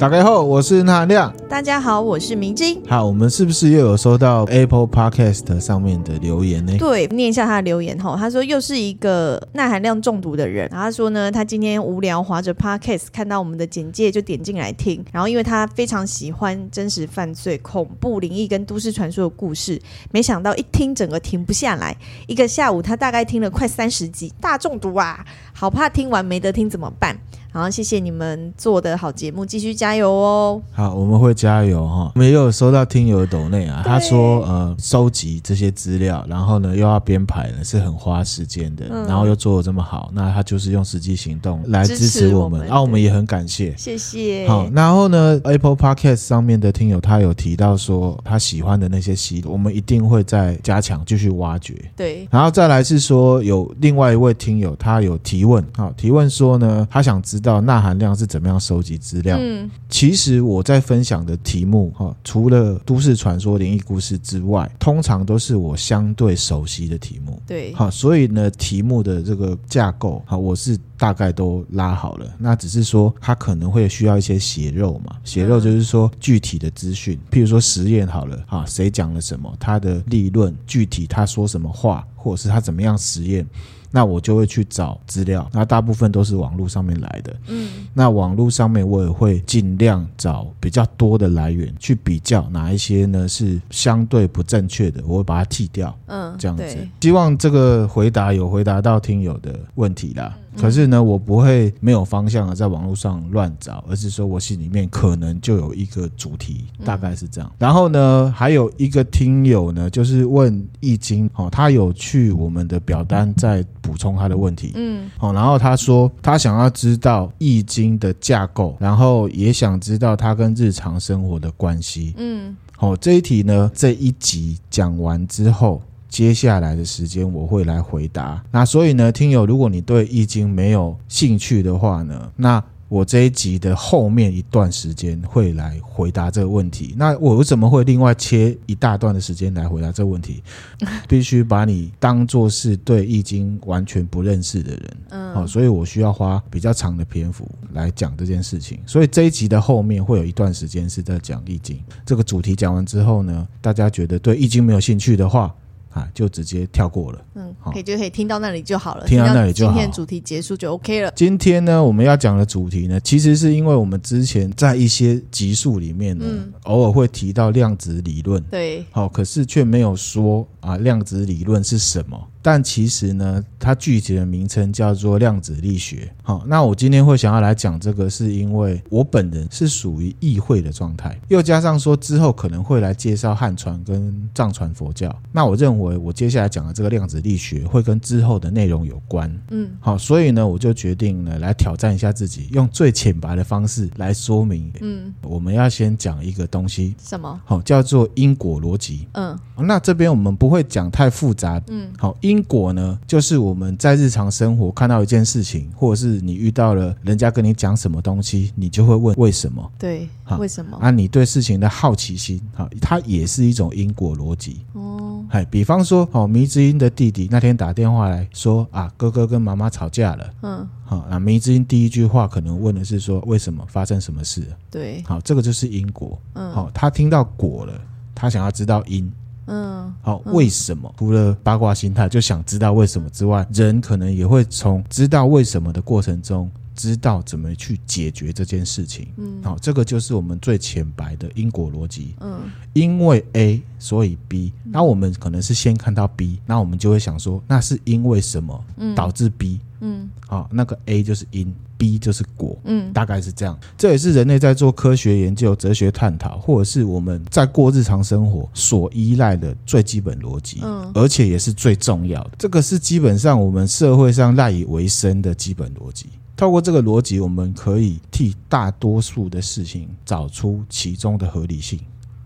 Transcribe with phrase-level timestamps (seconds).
[0.00, 1.30] 大家好，我是钠含量。
[1.46, 2.80] 大家好，我是明晶。
[2.88, 6.74] 好，我们是不是又有收到 Apple Podcast 上面的留言呢？
[6.78, 8.16] 对，念一下他的留言哈。
[8.16, 10.66] 他说又是一个钠含量中毒的人。
[10.72, 15.04] 然后他说呢，他今天无聊划着 Podcast，看到我们的简介就点进来听。
[15.12, 19.78] 然后因为他非常喜欢真实犯罪、恐怖、灵异跟都市传说的故事，
[20.12, 21.94] 没想到一听整个停不下来。
[22.26, 25.22] 一个下午他大概听了快三十集，大中毒啊！
[25.52, 27.14] 好怕听完没得听怎么办？
[27.52, 30.62] 好，谢谢你们做的好节目，继续加油哦！
[30.70, 32.12] 好，我们会加油哈。
[32.14, 44.46] 我们也有收到听友的抖内啊，他说呃，收集这些资料，然后呢又要编排呢，是很花时间的，嗯、然后又做的这么好，那他就是用实际行动来支持我们，那我，、啊、我们也很感谢，谢谢。
[44.46, 51.74] 好，然后呢，Apple Podcast 上面的听友他有提到说他喜欢的那些系列，我们一定会再加强，继续挖掘。
[51.96, 57.39] 对，然后再来是说有另外一位听友他有提问，好，提问说呢，他想知。
[57.40, 59.36] 知道钠含量是怎么样收集资料？
[59.40, 67.40] 嗯，其实我在分享的题目哈，除了都市传说、灵异故事之外，通常都是我相对熟悉的题目。
[67.46, 72.26] 对，好，所以呢，题目的这个架构，好，我是大概都拉好了。
[72.38, 75.16] 那只是说，它可能会需要一些血肉嘛？
[75.24, 83.46] 血肉就是说具体的资讯，譬如说实验好了，啊，谁讲了什么，他的立论，具体他说什么话，或者是他怎么样实验。
[83.90, 87.36] 那我就会去找资料，那大部分都是网络上面来的。
[87.48, 95.96] 嗯，那网络上面我也会尽量找比较多的来源去比较，哪一些呢是相对不正确的，我会把它剔掉。
[96.06, 100.36] 嗯，这样子，希望这个回答有回答到听友的问题啦。
[100.56, 107.50] 可是呢，我不会没有方向的在网络上乱找，而是说我心里面可能就有一个主题，大概是这样。
[107.58, 125.80] 然后呢，还有一个听友呢，就是问易经，哦，他有去我们的表单再补充他的问题，嗯，哦，然后他说他想要知道易经的架构，然后也想知道它跟日常生活的关系，嗯，好，这一题呢，这一集讲完之后。
[126.10, 128.44] 接下来的时间我会来回答。
[128.50, 136.92] 那所以呢，听友，如果你对易经没有兴趣的话呢，那我这一集的后面一段时间会来回答这个问题。
[136.98, 140.42] 那我为什么会另外切一大段的时间来回答这个问题？
[141.08, 144.96] 必须把你当做是对易经完全不认识的人。
[145.10, 148.80] 嗯，好，所以我需要花比较长的篇幅来讲这件事情。
[148.84, 152.56] 所以这一集的后面会有一段时间是在讲易经这个主题。
[152.56, 155.54] 讲完之后呢，大家觉得对易经没有兴趣的话，
[155.92, 157.24] 啊，就直接跳过了。
[157.34, 159.06] 嗯，可以就可以听到那里就好了。
[159.06, 159.72] 听到那里就好。
[159.72, 161.12] 今天主题结束就 OK 了。
[161.16, 168.40] 今天呢，我们要讲的主题呢，其实是因为我们之前在一些集数里面呢，嗯、偶尔会提到量子理论。
[168.44, 168.84] 对。
[168.90, 172.16] 好，可是却没有说啊，量子理论是什么。
[172.42, 176.10] 但其实呢，它具体的名称叫做量子力学。
[176.22, 185.14] 好，那我今天会想要来讲这个，是因为我本人是属于议会的状态，又加上说之后可能会来介绍汉传跟藏传佛教。
[185.32, 189.30] 那我认为我接下来讲的这个量子力学会跟之后的内容有关。
[189.50, 194.72] 嗯，好，所以呢，我就决定呢来挑战一下自己，用最浅白的方式来说明。
[194.80, 197.38] 嗯，我们要先讲一个东西，什么？
[197.44, 199.06] 好，叫做因果逻辑。
[199.12, 201.60] 嗯，那这边我们不会讲太复杂。
[201.68, 202.16] 嗯，好。
[202.29, 209.72] 因果呢，就是我们在日常生活看到一件事情，或者是你遇到了人家跟你讲什么东西，你就会问为什么？
[209.78, 210.76] 对，好，为什么？
[210.78, 214.60] 啊，你对事情的好奇心，好，它也是一种因果逻辑。
[214.74, 220.30] 哦，哎，比方说，哦，迷之音的弟弟那天打电话来说啊，哥哥跟妈妈吵架了。
[220.42, 224.46] 嗯，好，那迷之音第一句话可能问的是说为什么发生什么事？
[224.70, 226.18] 对，好，这个就是因果。
[226.34, 227.72] 嗯，好，他听到果了，
[228.14, 229.10] 他想要知道因。
[229.52, 230.94] 嗯，好，为什么？
[230.96, 236.48] 除了八卦心态就想知道为什么之外，人可能也会从知道为什么的过程中，
[236.80, 239.08] 知道怎么去解决这件事情。
[239.18, 242.14] 嗯，好，这个就是我们最浅白的因果逻辑。
[242.20, 248.64] 嗯，因为 A 所以 B，那我们可能是先看到 B，那我们就会想说，那是因为什么
[248.96, 249.60] 导致 B？
[249.80, 251.54] 嗯，好，那个 A 就是因。
[251.80, 253.58] B 就是果，嗯，大概是这样。
[253.78, 262.32] 这也是人类在做科学研究、哲学探讨，或者是我们在过日常生活所依赖的最基本逻辑，嗯，而且也是最重要的。
[262.38, 266.10] 这个是基本上我们社会上赖以为生的基本逻辑。
[266.40, 271.78] 透过这个逻辑，我们可以替大多数的事情找出其中的合理性。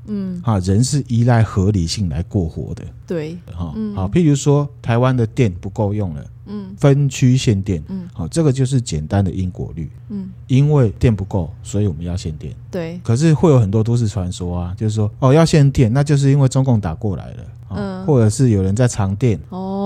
[0.06, 2.84] 嗯，啊，人是依赖合理性来过活的。
[3.08, 6.24] 对，哈，好，譬如说台湾的电不够用了。
[6.46, 13.00] 嗯，分区限电，嗯，好，这个就是简单的因果律，嗯，因为电不够，所以我们要限电，对。
[13.02, 19.83] 可是会有很多都市传说啊，就是说，哦，要限电，那就是因为中共打过来了，嗯，或者是有人在藏电，哦，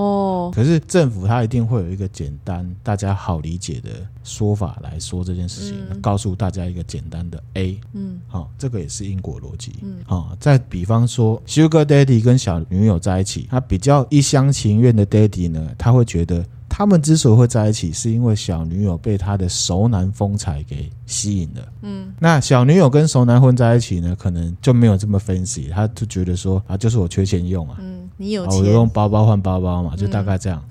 [0.49, 3.89] 哦，可是政府它一定会有一个简单、大家好理解的
[4.23, 7.79] 说法来说这件事情，嗯告诉大家一个简单的 A。
[7.93, 9.73] 嗯好，这个也是因果逻辑。
[9.81, 21.67] 嗯好，再比方说，Sugar Daddy 跟小女友在一起，他比较一厢情愿的 Daddy 呢，他会觉得他们之所以会在一起，是因为小女友被他的熟男风采给吸引了。
[21.81, 27.77] 嗯那小女友跟熟男混在一起呢，可能就没有这么 fancy，他就觉得说啊，就是我缺钱用啊。
[27.79, 30.61] 嗯，你有钱我就，用包包换包包嘛，就大概这样。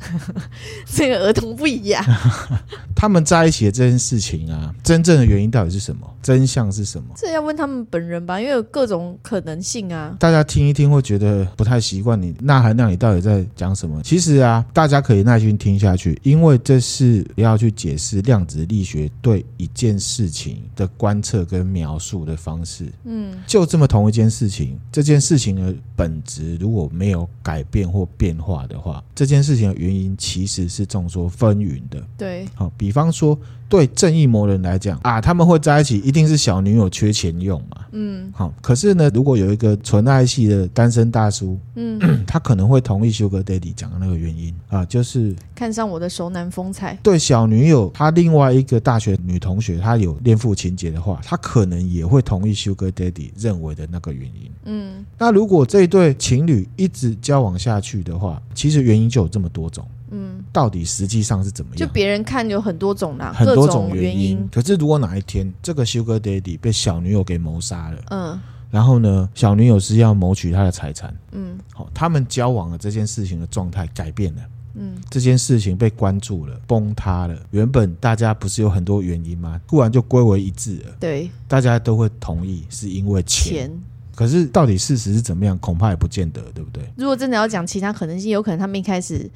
[0.84, 2.04] 这个儿童不一样。
[2.94, 6.06] 他们在一起的这件事情啊，真正的原因到底是什么？
[6.22, 7.08] 真相是什么？
[7.16, 10.14] 这要问他们本人吧，因为有各种可能性啊。
[10.20, 14.02] 大家听一听会觉得不太习惯，你那含量你到底在讲什么？
[14.02, 22.92] 其实啊，大家可以耐心听下去，因为这是要去解释量子力学对一件事情的观测跟描述的方式。
[23.04, 32.02] 嗯就这么同一件事情，这件事情的本质如果没有改变或变化的话，这件事情的原因其实是众说纷纭的。
[32.17, 33.38] 对，好，比方说
[33.69, 37.87] 对正义魔人来讲啊，他们会在一起，一定是小女友缺钱用嘛。
[37.93, 46.99] 嗯好，可是呢，如果有一个纯爱系的单身大叔，嗯， 他可能会同意 Sugar Daddy 讲的那个原因啊，就是看上我的熟男风采。
[47.03, 54.50] 对小女友他另外一个大学女同学，她有恋父情结的话，他可能也会同意 Sugar Daddy 认为的那个原因。
[54.65, 61.78] 嗯那如果这一对情侣一直交往下去的话，其实原因就有这么多种，嗯，到底实际上是怎么样？
[61.78, 64.22] 就别人看有很多种啦，很多各种原因。
[64.22, 64.49] 原因。
[64.52, 68.40] 可是如果哪一天这个 Sugar Daddy 被小女友给谋杀了，嗯
[68.70, 74.43] 然后呢，小女友是要谋取他的财产，嗯好，他们交往的这件事情的状态改变了。
[74.81, 77.34] 嗯这件事情被关注了，崩塌了。
[77.50, 79.60] 原本大家不是有很多原因吗？
[79.66, 83.52] 突然就归为一致了，对，大家都会同意是因为钱。
[83.55, 83.81] 钱。
[84.14, 86.82] 可是到底事实是怎么样，恐怕也不见得，对不对？
[86.96, 89.28] 如果真的要讲其他可能性，有可能他们一开始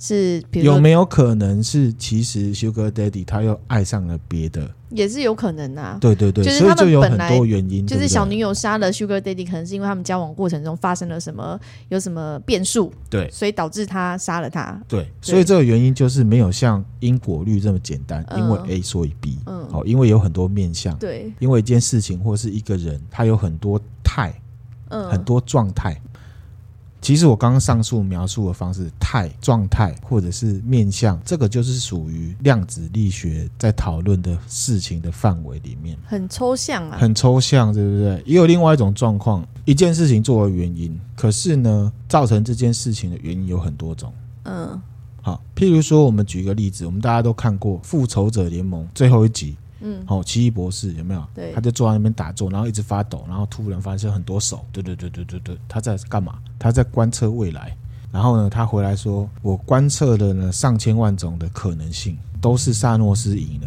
[0.00, 4.68] 是，比如有没有可能是其实 Sugar Daddy 他又爱上了别的？
[4.88, 5.98] 也是有可能啊。
[6.00, 11.60] 对对对，就是他们所以就有很本来多原因，就是小女友杀了 Sugar Daddy，可能是因为他们交往过程中发生了什么，
[11.90, 14.82] 有什么变数，对所以导致他杀了他。
[14.88, 24.34] 对，所以这个原因就是没有像因果律这么简单，嗯因为 A 所以 B，嗯好，因为有很多面向，对，因为一件事情或是一个人，他有很多态。
[24.92, 25.96] 嗯，很多状态。
[27.00, 36.98] 其实我刚刚上述描述的方式，态、状态或者是面向，这个就是属于量子力学在讨论的事情的范围里面，很抽象啊。
[36.98, 38.22] 很抽象，对不对？
[38.26, 44.12] 也有另外一种状况，一件事情作为原因，可是呢，造成这件事情的原因有很多种。
[44.44, 44.80] 嗯
[45.22, 49.56] 好，譬如说，我们举一个例子，我们大家都看过《复仇者联盟》最后一集。
[49.80, 51.26] 嗯好、奇异博士有没有？
[51.34, 54.64] 对他就坐在那边打坐，然后一直发抖，然后突然发现很多手。
[54.72, 56.38] 对对对对对对，他在干嘛？
[56.58, 57.76] 他在观测未来。
[58.12, 63.66] 然后呢，他回来说：“我观测的呢上千万种的可能性，都是萨诺斯赢了。”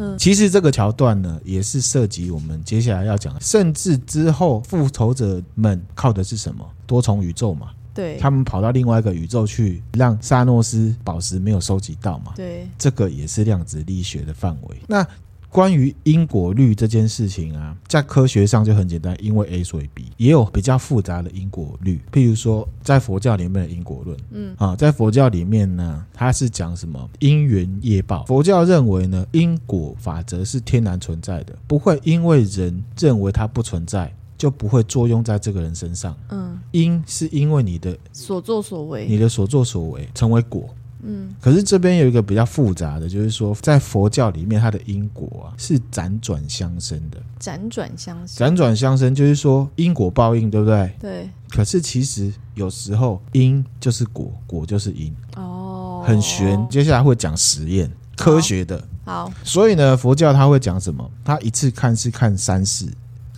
[0.00, 6.64] 嗯其实这个桥段呢，也是涉及我们接下来要讲的，甚至之后复仇者们靠的是什么？
[6.86, 12.32] 多重宇宙嘛，对，他们跑到另外一个宇宙去，让萨诺斯宝石没有收集到嘛。
[12.36, 14.76] 对，这个也是量子力学的范围。
[14.86, 15.06] 那
[15.58, 22.00] 关于因果律这件事情啊，在科学上就很简单，因为 A 所以 B，也有比较复杂的因果律。
[22.12, 28.24] 譬如说，在佛教里面的因果论，嗯啊，在佛教里面呢，它是讲什么因缘业报。
[28.26, 36.16] 佛教认为呢，因果法则是天然存在的，不会因为人认为它不存在，就不会作用在这个人身上。
[36.28, 40.72] 嗯，因是因为你的所作所为，你的所作所为成为果。
[41.08, 47.18] 嗯可是这边有一个比较复杂的，就是说，在佛教里面，它的因果啊是辗转相生的。
[47.40, 50.92] 辗转相生，辗转相生就是说因果报应，对不对？
[51.00, 56.66] 对，可是其实有时候因就是果，果就是因，哦，很玄。
[56.68, 58.82] 接下来会讲实验，科学的。
[59.04, 61.10] 好，所以呢，佛教它会讲什么？
[61.24, 62.86] 它一次看是看三世，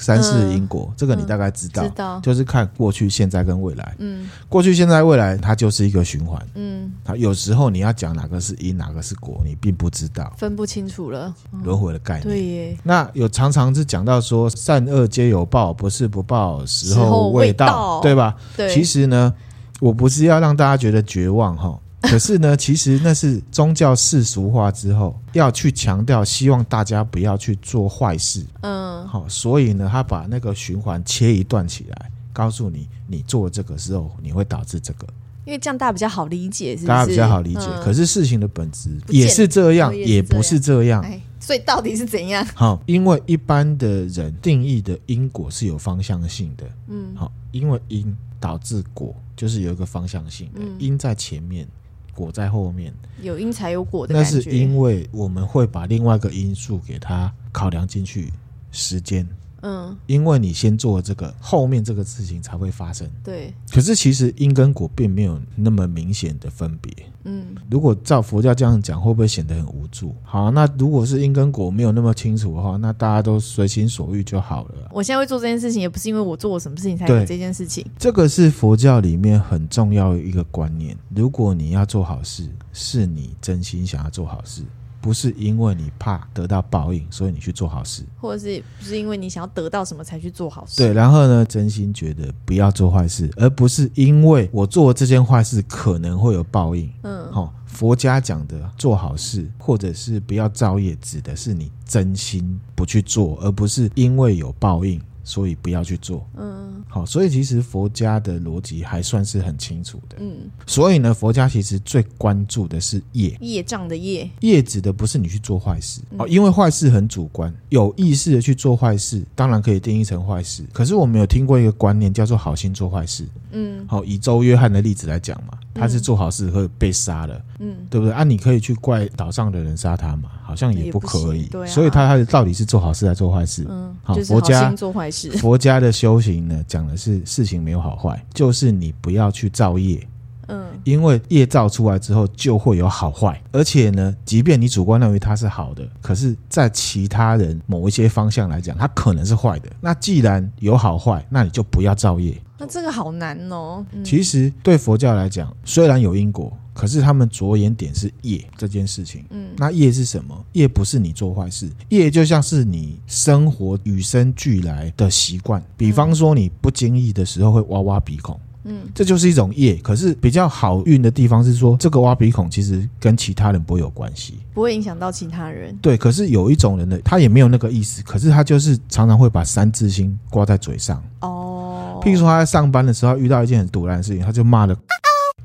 [0.01, 3.95] 三世因果，这个你大概知道，知道，就是看过去、现在跟未来。
[3.99, 4.29] 嗯。
[4.49, 6.41] 过去、现在、未来，它就是一个循环。
[6.55, 10.33] 嗯，它有时候你要讲哪个是因，哪个是果，你并不知道。
[10.39, 11.63] 分不清楚了，嗯。
[11.63, 12.23] 轮回的概念。
[12.23, 18.35] 对耶，那有常常是讲到说善恶皆有报，不是不报，时时候候未到，未到对吧？
[18.57, 19.35] 对，其实呢，
[19.81, 21.79] 我不是要让大家觉得绝望哈，
[22.11, 28.45] 可是呢，其实那是宗教世俗化之后要去强调，希望大家不要去做坏事。
[28.63, 35.07] 嗯好，所以呢，他把那个循环切一段起来，告诉你，你做这个时候你会导致这个，
[35.45, 36.87] 因为这样大家比较好理解，是不是？
[36.87, 37.67] 大家比较好理解。
[37.67, 41.03] 嗯可是事情的本质也是这样，哦也不是这样。
[41.03, 42.47] 哎，所以到底是怎样？
[42.55, 46.65] 好，因为一般的人定义的因果是有方向性的。
[46.89, 51.67] 嗯好，因为因导致果，就是有一个方向性的，嗯因在前面，
[52.15, 54.41] 果在后面，有因才有果的那感觉。
[54.41, 58.33] 是因为我们会把另外一个因素给它考量进去，
[58.71, 59.27] 时间。
[59.63, 63.09] 嗯，因为你先做了这个，后面这个事情才会发生。
[63.23, 66.93] 对，可是其实因跟果并没有那么明显的分别。
[67.25, 70.15] 嗯，如果照佛教这样讲，会不会显得很无助？
[70.23, 74.89] 好啊，那如果是因跟果没有那么清楚的话，那大家都随心所欲就好了啊。
[74.91, 77.85] 我现在会做这件事情，也不是因为我做了什么事情才有这件事情。
[77.99, 80.97] 这个是佛教里面很重要的一个观念。
[81.15, 84.63] 如果你要做好事，是你真心想要做好事。
[85.01, 90.77] 不是因为你怕得到报应，所以你去做好事，或者是不是因为你想要得到什么才去做好事？
[90.77, 96.91] 对，然后呢，真心觉得不要做坏事，而不是因为我做这件坏事可能会有报应。
[97.03, 105.01] 嗯，好、哦，佛家讲的做好事，或者是不要造业，指的是你真心不去做，而不是因为有报应。
[105.23, 110.37] 所以不要去做，嗯，好，所以其实佛家的逻辑还算是很清楚的，嗯，
[110.67, 116.01] 所以呢，佛家其实最关注的是业，业障的业，业指的不是你去做坏事。
[116.19, 120.65] 哦，因为坏事很主观，有意识的去做坏事，当然可以定义成坏事。
[120.73, 128.13] 可是我们有听过一个观念，叫做好心做坏事，嗯，好，以周约翰的例子来讲嘛，他是做好事会被杀了，嗯，对不对？
[128.13, 133.65] 啊，你可以去怪岛上的人杀他嘛，好像也不可以，对啊，所以他他到底是做好事还是做坏事？
[133.69, 135.31] 嗯，好，就是佛家做坏事。
[135.33, 140.07] 佛家的修行呢，讲的是事情没有好坏，就是你不要去造业，
[140.51, 149.71] 嗯，因为业造出来之后就会有好坏，而且呢，即便你主观认为它是好的，可是，在其他人某一些方向来讲，它可能是坏的。
[149.81, 152.37] 那既然有好坏，那你就不要造业。
[152.59, 153.85] 那这个好难哦。
[153.93, 159.25] 嗯、其实对佛教来讲，虽然有因果，可是他们着眼点是业这件事情。
[159.31, 160.45] 嗯，那业是什么？
[160.53, 165.63] 业不是你做坏事，业就像是你生活与生俱来的习惯。
[165.75, 168.39] 比方说，你不经意的时候会挖挖鼻孔。
[168.65, 169.75] 嗯，这就是一种业。
[169.77, 175.77] 可是比较好运的地方是说，这个挖鼻孔其实跟其他人不会有关系，不会影响到其他人。
[175.81, 181.03] 对，可是有一种人的他也没有那个意思，可是他就是常常会把三字经挂在嘴上。
[181.21, 184.77] 哦，譬如说他在上班的时候遇到一件很突然的事情，他就骂了，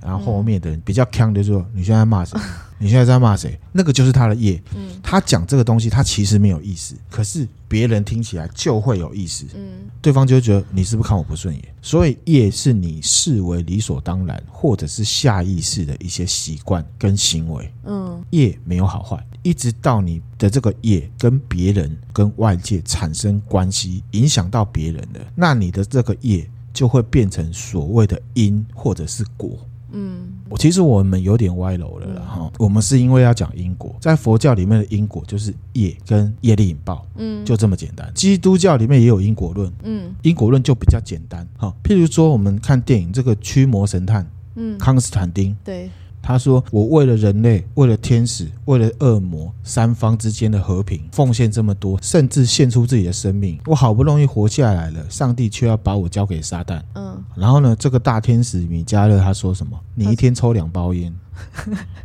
[0.05, 2.39] 然后后面的人比较呛的就说：“你现在骂谁？
[2.77, 4.62] 你现在在骂谁？”那个就是他的业。
[4.75, 9.45] 嗯，他讲这个东西，他其实没有意思，可是别人听起来就会有意思。
[9.55, 11.63] 嗯，对方就会觉得你是不是看我不顺眼？
[11.81, 17.74] 所以业是你视为理所当然，或者是下意识的一些习惯跟行为。
[17.85, 29.57] 嗯，业没有好坏，一直到你的这个业跟别人、跟外界产生关系，影响到别人了，那你的这个业就会变成所谓的因或者是果。
[29.92, 32.42] 嗯，我其实我们有点歪楼了啦哈。
[32.42, 38.12] 嗯、我们是因为要讲因果，在佛教里面的因果就是业跟业力引爆，嗯，就这么简单。
[38.13, 41.48] 基督教里面也有因果论，嗯，因果论就比较简单。
[41.58, 44.25] 哈，譬如说我们看电影这个驱魔神探，
[44.56, 45.89] 嗯，康斯坦丁，对。
[46.27, 53.60] 他说：“我为了人类，为了天使，为了恶魔，三方之间的和平，奉献这么多，甚至献出自己的生命。
[53.67, 56.82] 我好不容易活下来了，上帝却要把我交给撒旦。
[56.96, 59.79] 嗯，然后呢，这个大天使米迦勒他说什么？
[59.94, 61.13] 你一天抽两包烟，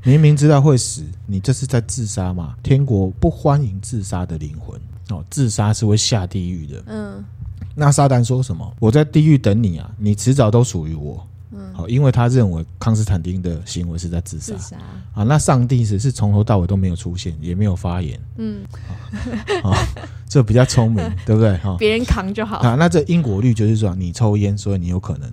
[0.05, 2.55] 明明知道会死，你这是在自杀嘛？
[2.63, 6.83] 天国不欢迎自杀的灵魂哦，自杀是会下地狱的。
[6.89, 7.25] 嗯，
[7.75, 8.71] 那撒旦说什么？
[8.81, 11.27] 我在地狱等你啊，你迟早都属于我。”
[11.81, 14.55] 好，因为他认为康斯坦丁的行为是在自杀。
[14.55, 14.77] 自杀
[15.15, 18.21] 啊，那上帝是是从头到尾都没有出现，也没有发言。
[18.37, 18.63] 嗯，
[19.63, 19.73] 啊，
[20.29, 21.57] 这比较聪明， 对不对？
[21.59, 22.59] 哈，别人扛就好。
[22.59, 25.33] 啊，那这因果律就是说，你抽烟，所以你有可能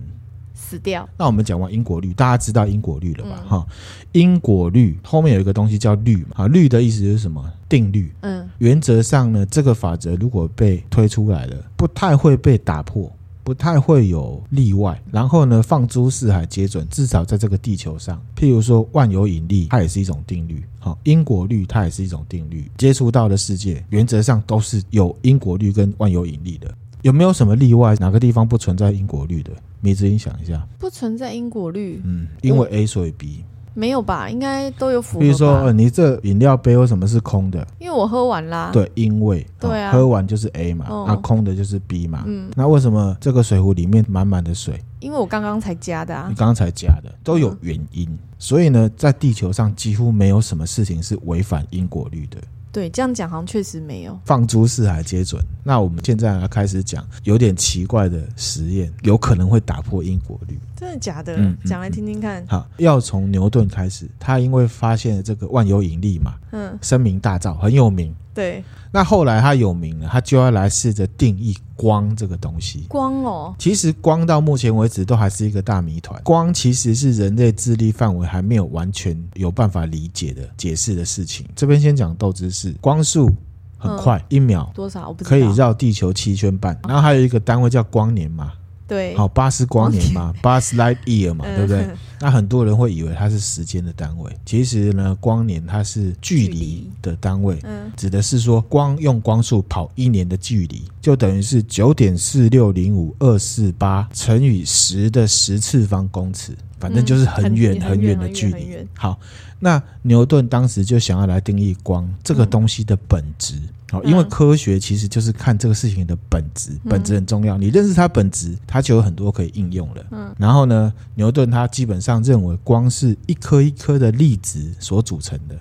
[0.54, 1.08] 死掉。
[1.16, 3.42] 那我们讲完因果律，大家知道因果律了吧？
[3.48, 3.66] 哈，
[4.12, 6.44] 因果律后面有一个东西叫律嘛？
[6.44, 7.44] 啊，律的意思就是什么？
[7.68, 8.12] 定律。
[8.22, 13.10] 嗯，原则上呢，这个法则如果被推出来了，不太会被打破。
[13.48, 22.70] 不太会有例外，然后呢，放诸四海皆准，至少在这个地球上，譬如说万有引力，它也是一种定律；好，因果律它也是一种定律。
[22.76, 26.70] 接触到的世界，原则上都是有因果律跟万有引力的。
[27.00, 27.94] 有没有什么例外？
[27.94, 29.50] 哪个地方不存在因果律的？
[29.80, 32.02] 米子音想一下，不存在因果律。
[32.04, 33.44] 嗯，因为 A 所以 B。
[33.78, 34.28] 没有吧？
[34.28, 35.20] 应该都有符合。
[35.20, 37.64] 比如说，呃，你这饮料杯为什么是空的？
[37.78, 38.70] 因为我喝完啦。
[38.72, 42.24] 对，因为对啊，喝完就是 A 嘛，那空的就是 B 嘛。
[42.26, 44.82] 嗯，那为什么这个水壶里面满满的水？
[44.98, 46.26] 因为我刚刚才加的啊。
[46.28, 48.18] 你刚刚才加的，都有原因。
[48.36, 52.38] 所以呢，在地球上几乎没有什么事情是违反因果律的。
[52.78, 54.16] 对，这样讲好像确实没有。
[54.24, 55.42] 放诸四海皆准。
[55.64, 60.56] 那我们现在要开始讲有点奇怪的实验，有可能会打破因果律。
[60.76, 61.34] 真的假的？
[61.36, 62.46] 嗯，讲来听听看。
[62.46, 68.14] 好，要从牛顿开始，他因为发现了这个万有引力嘛，嗯，声名大噪，很有名。
[68.38, 72.84] 对，那后来他有名了，他就要来试着定义光这个东西。
[72.88, 76.22] 光哦，其实光到目前为止都还是一个大谜团。
[76.22, 81.44] 光其实是人类智力范围还没有完全有办法理解的解释的事情。
[81.56, 83.28] 这边先讲豆知识，光速
[83.76, 85.12] 很快，嗯、一秒多少？
[85.14, 88.52] 可以绕地球七圈半，然后还有一个单位叫光年嘛。
[88.88, 91.82] 对，好，八十光年嘛，八十 light year 嘛，对不对？
[91.82, 108.78] 嗯、那很多人会以为它是时间的单位，其实呢，光年它是距离的单位，嗯，指的是说光用光速跑一年的距离，就等于是九点四六零五二四八乘以十的十次方公尺，反正就是很远很远的距离。
[108.96, 109.20] 好，
[109.60, 113.54] 那牛顿当时就想要来定义光这个东西的本质。
[113.54, 117.56] 嗯好，因为科学其实就是看这个事情的本质，本质很重要。
[117.56, 120.06] 你认识它本质，它就有很多可以应用了。
[120.10, 125.56] 嗯，然后呢，牛顿他基本上认为光是一颗一颗的粒子所组成的。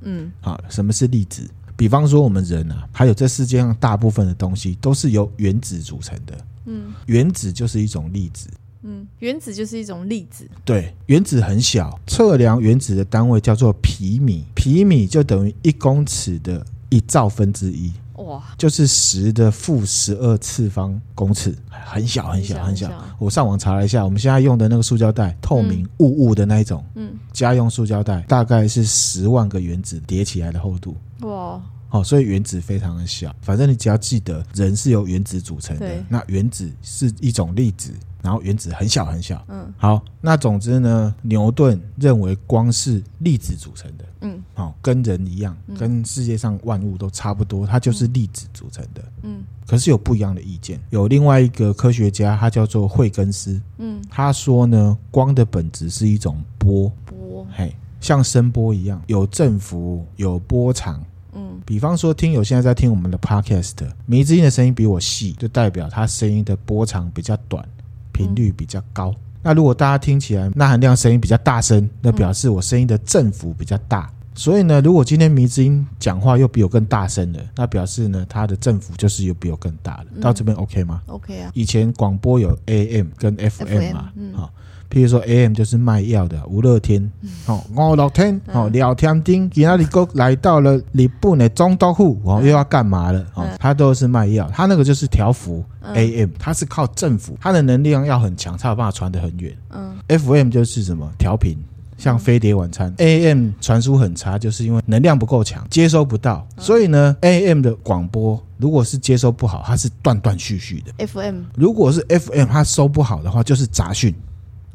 [0.00, 1.46] 嗯，好，什么是粒子？
[1.76, 6.34] 比方说我们人啊，还有这世界上大部分的东西都是由原子组成的。
[6.64, 8.48] 嗯，原子就是一种粒子。
[8.84, 10.48] 嗯，原子就是一种粒子。
[10.64, 16.64] 对，原子很小，测量原子的单位叫做皮米，皮米就等于一公尺的。
[16.88, 22.90] 一兆分之一，哇，就是十的负十二次方公尺，很小很小很小。
[23.18, 33.34] 我上网查了一下，我们现在用的那个塑胶袋，透明雾雾的那一种，嗯，家用塑胶袋，大概是十万个原子叠起来的厚度，哇，哦，所以原子非常的小。
[33.40, 37.92] 反正你只要记得，人是由原子组成的，那原子是一种粒子。
[38.22, 61.02] 然后原子很小很小，嗯，好，那总之呢，牛顿认为光是粒子组成的，嗯，好，跟人一样，跟世界上万物都差不多，它就是粒子组成的，嗯，可是有不一样的意见，有另外一个科学家，他叫做惠根斯，嗯，他说呢，光的本质是一种波，波，嘿，像声波一样，有振幅，有波长，
[61.32, 63.74] 嗯，比方说听友现在在听我们的 podcast，
[64.06, 67.66] 迷之音的声音比我细，就代表它声音的波长比较短。
[68.12, 74.10] 频率比较高，那如果大家听起来钠含量声音比较大声，那表示我声音的振幅比较大。
[74.36, 80.06] 所以呢，如果今天迷之音讲话又比我更大声了，那表示呢，他的振幅就是又比我更大了。
[80.20, 81.50] 到这边 OK 吗？OK 啊。
[81.54, 84.50] 以前广播有 AM 跟 FM 嘛，好。
[84.88, 87.10] 譬如说，AM 就是卖药的吴乐天，
[87.46, 93.26] 哦，我乐天，哦，廖天丁，其他的哥来到了日本的中岛户，哦，又要干嘛了？
[93.34, 99.52] 哦，他都是卖药，他那个就是调幅，AM，他是靠振幅，它的能量要很强，才有办法传得很远。
[99.70, 101.58] 嗯，FM 就是什么调频，
[101.96, 111.06] 像飞碟晚餐，AM 传输很差，就是因为能量不够强，接收不到，所以呢，AM 的广播如果是接收不好，它是断断续续的。
[111.06, 114.14] FM 如果是 FM，它收不好的话，就是杂讯。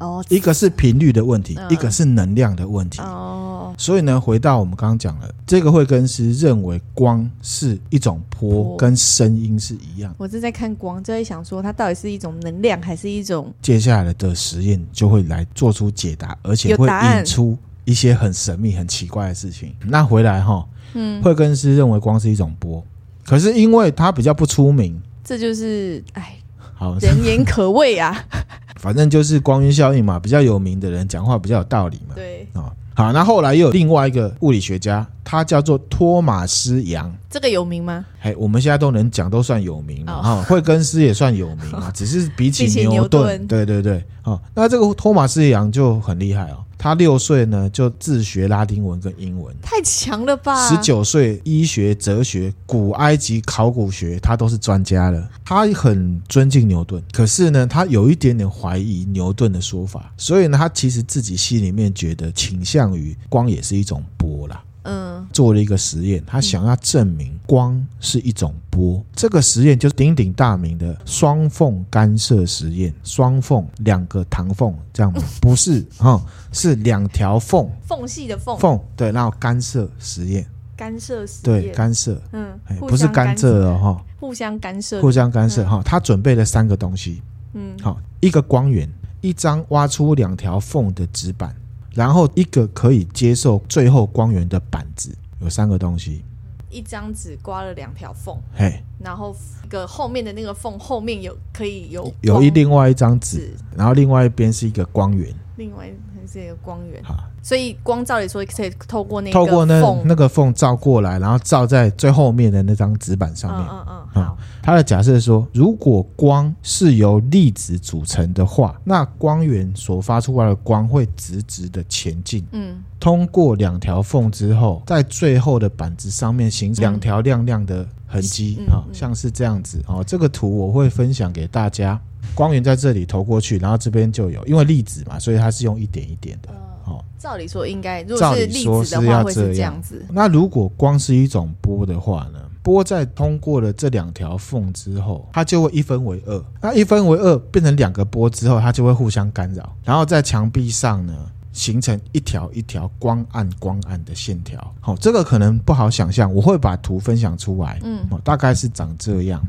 [0.02, 3.00] 哦，一个是频率的问题，嗯、一个是能量的问题。
[3.00, 10.12] 哦，所以呢，回到我们刚刚讲了，这个惠更斯认为光是一种波，跟声音是一样。
[10.18, 13.54] 我是在看光，就在想说，它到底是一种能量，还是一种？
[13.62, 19.74] 接下来的实验就会来做出解答，而且会引出一些很神秘、很奇怪的事情。
[19.86, 22.84] 那回来哈，嗯，惠更斯认为光是一种波，
[23.24, 26.36] 可是因为他比较不出名，这就是哎，
[26.82, 28.24] 好 人言可畏啊。
[28.80, 32.16] 反正就是光晕效应嘛，比较有名的人讲话比较有道理嘛。
[32.16, 38.04] 对啊，好，那后来又有另外一个物理学家，他叫做托马斯杨，这个有名吗？
[38.20, 40.42] 哎，我们现在都能讲，都算有名了哈。
[40.42, 46.58] 惠更斯也算有名啊， 只是比起牛顿，对对对，好，那这个托马斯杨就很厉害哦。
[46.82, 50.68] 他六岁呢就自学拉丁文跟英文，太强了吧！
[50.68, 55.30] 十九岁医学、哲学、古埃及考古学，他都是专家了。
[55.44, 64.60] 他很尊敬牛顿，可是呢，他有一点点怀疑牛顿的说法，所以呢，他其实自己心里面觉得倾向于光也是一种波啦。
[64.84, 69.04] 嗯，做了一个实验，他想要证明光是一种波。
[69.14, 72.92] 这个实验就是鼎鼎大名的双缝干涉实验。
[73.04, 75.22] 双缝两个膛缝这样吗？
[75.40, 76.20] 不是哈，
[76.52, 78.58] 是两条缝，缝隙的缝。
[78.58, 80.46] 缝对，然后干涉实验。
[80.74, 85.80] 干涉实验对干涉，嗯，不是干涉哦哈，互相干涉，互相干涉哈。
[85.84, 88.88] 他准备了三个东西，嗯，好，一个光源，
[89.20, 91.54] 一张挖出两条缝的纸板。
[91.94, 96.24] 然后一个可以接受最后光源的板子，有三个东西。
[96.70, 105.92] 一张纸刮了两条缝，嘿，然后一个后面的那个缝后面有可以有有一另外一张纸，然后另外一边是一个光源，另外
[106.26, 107.04] 是一个光源。
[107.04, 113.66] 好，所以光照理说可以透过那个透过那那个缝照过来，然后照在最后面的那张纸板上面。
[113.68, 114.38] 嗯嗯嗯，好。
[114.62, 122.46] 他的假设说，如果光是由粒子组成的话，那光源所发出来的光会直直的前进。
[122.52, 130.04] 嗯，通过两条缝之后，在最后的板子上面形成两条亮亮的痕迹啊，像是这样子哦。
[130.06, 132.00] 这个图我会分享给大家。
[132.34, 136.48] 光源在这里投过去，然后这边就有，因为粒子嘛，所以它是用一点一点的。
[136.84, 140.04] 哦，照理说应该，如果是粒子的话会是这样子。
[140.10, 142.40] 那如果光是一种波的话呢？
[142.64, 146.44] 波在通过了这两条缝之后，它就会一分为二。
[146.60, 151.12] 那一分为二变成两个波之后，它就会互相干扰，然后在墙壁上呢
[151.52, 154.72] 形成一条一条光暗光暗的线条。
[154.80, 157.80] 好，这个可能不好想象，我会把图分享出来。
[157.82, 159.40] 嗯，大概是长这样。
[159.42, 159.48] 嗯，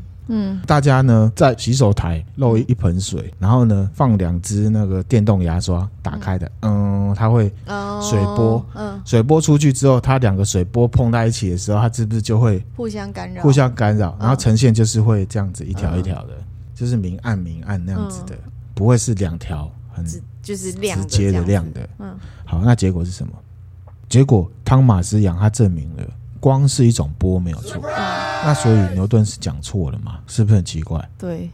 [0.66, 7.52] 大家呢在洗手台漏一盆水，然后呢放两只那个电动牙刷打开的，嗯，它会
[8.00, 13.42] 水波，嗯，水波出去之后，它两个水波碰在一起的时候，它是不是就会互相干扰？
[13.42, 16.32] 互相干扰，然后呈现就是会这样子一条一条的，
[16.74, 18.34] 就是明暗明暗那样子的，
[18.74, 20.04] 不会是两条很
[20.42, 21.88] 就是亮直接的亮的。
[21.98, 23.32] 嗯，好，那结果是什么？
[24.08, 26.04] 结果汤马斯杨他证明了。
[26.44, 27.80] 光是一种波，没有错。
[28.44, 30.18] 那所以牛顿是讲错了嘛？
[30.26, 31.02] 是不是很奇怪？
[31.16, 31.48] 对。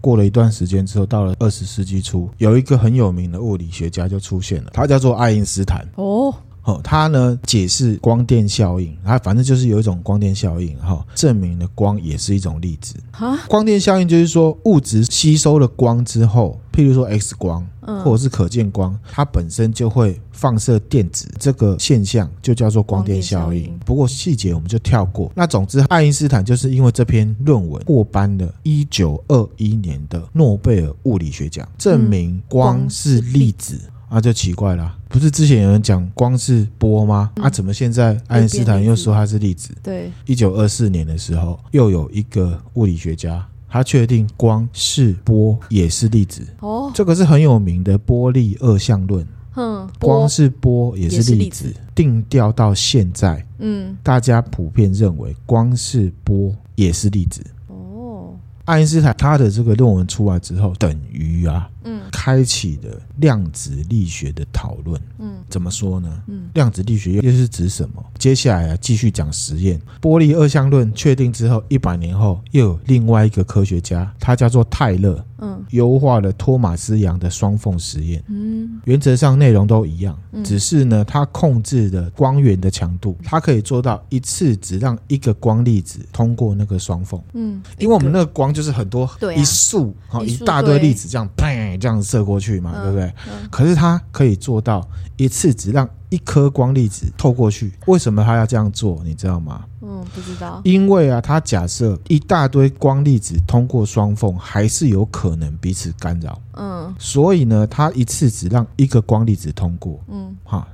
[0.00, 5.86] 过了一段时间之后，到了二十世纪初，有一个很有名的物理学家就出现了，他叫做爱因斯坦。
[5.96, 6.34] 哦。
[6.62, 12.94] 哦，他呢解释光电效应，他反正就是有一种光电效应，哈，证明了光也是一种粒子。
[13.12, 17.66] 哈，光电效应就是说物质吸收了光之后，譬如说 X 光，
[18.04, 23.78] 或者是可见光，它本身就会放射电子，这个现象就叫做光电效应。
[23.84, 25.30] 不过细节我们就跳过。
[25.34, 33.78] 那总之，爱因斯坦就是因为这篇论文获颁了1921年的诺贝尔物理学奖，证明光是粒子。
[34.10, 37.30] 啊，就奇怪了，不是之前有人讲光是波吗？
[37.36, 39.72] 嗯、啊，怎么现在爱因斯坦又说它是粒子？
[39.84, 46.46] 对，一九二四年的时候，又有一个物理学家，他确定光是波也是粒子。
[46.58, 49.26] 哦，这个是很有名的波粒二象论。
[49.56, 57.44] 嗯，光是波也是粒子，定调到现在，嗯，大家普遍认为光是波也是粒子。
[57.66, 61.68] 哦，爱因斯坦他的这个论文出来之后，等于啊。
[61.84, 65.00] 嗯，开启了量子力学的讨论。
[65.18, 66.22] 嗯，怎么说呢？
[66.28, 68.04] 嗯，量子力学又是指什么？
[68.18, 69.80] 接下来啊，继续讲实验。
[70.00, 75.24] 波粒二象论确定之后，一百年后又有另外一个科学家，他叫做泰勒。
[75.42, 78.22] 嗯，优化了托马斯杨的双缝实验。
[78.28, 80.14] 嗯，原则上内容都一样，
[80.44, 87.18] 只是呢，他控制了光源的强度，他可以做到一次只让一个光粒子通过那个双缝。
[87.32, 91.69] 嗯，因为我们那个光就是很多一束好，一大堆粒子这样砰。
[91.78, 93.12] 这样射过去嘛，对不对？
[93.50, 97.72] 可是它可以做到一次只让一颗光粒子透过去。
[97.86, 99.00] 为什么它要这样做？
[99.04, 99.64] 你知道吗？
[99.82, 100.60] 嗯，不知道。
[100.64, 106.40] 因为啊，它假设一大堆光粒子通过双缝，还是有可能彼此干扰。
[106.54, 109.98] 嗯，所以呢，它一次只让一个光粒子通过。
[110.08, 110.66] 嗯，哈，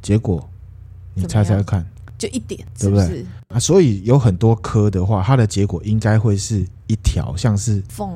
[0.00, 0.48] 结果
[1.14, 1.84] 你猜猜看，
[2.18, 3.24] 就一点，对不对？
[3.48, 8.10] 啊，所以有很多颗的话，它的结果应该会是一条，像是缝。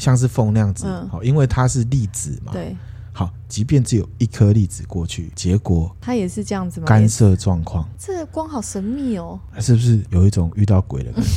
[0.00, 2.52] 像是风那样子，好，因为它是粒子嘛。
[2.52, 2.74] 对，
[3.12, 6.86] 好，即便只有一颗粒子过去，结果它也是这样子吗？
[6.86, 11.28] 干涉状况，这个光好神秘哦，是不是有一种遇到鬼的感觉？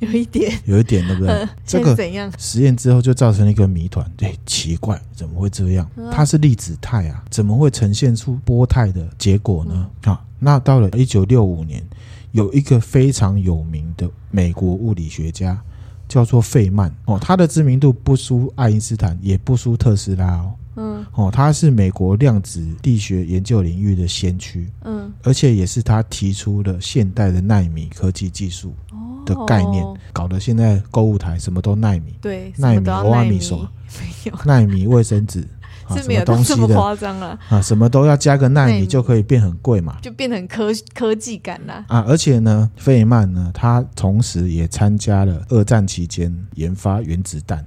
[0.06, 1.48] 有一点，有一点，对不对？
[1.64, 2.30] 这个怎样？
[2.38, 5.88] 实验之后就造成了一个谜团，对，奇怪，怎么会这样？
[6.12, 9.90] 它是粒子态啊，怎么会呈现出波态的结果呢？
[10.02, 11.82] 啊，那到了一九六五年，
[12.32, 15.58] 有一个非常有名的美国物理学家。
[16.08, 20.54] 叫做费曼哦，他的知名度不输爱因斯坦，也不输特斯拉哦。
[20.76, 24.68] 嗯，哦，他是美国量子力学研究领域的先驱。
[24.82, 28.74] 嗯，而且也是他提出了现代的纳米科技技术
[29.24, 32.14] 的概念，搞得现在购物台什么都纳米。
[32.20, 33.58] 对，纳米欧阿米索，
[34.00, 35.46] 没有奈米卫生纸。
[35.90, 37.60] 是没有东西的夸张了啊！
[37.60, 42.04] 什么都要加个纳米就可以变很贵嘛，就变成科科技感了啊！
[42.06, 47.64] 而且呢，费曼呢，他同时也参加了二战期间研发原子弹。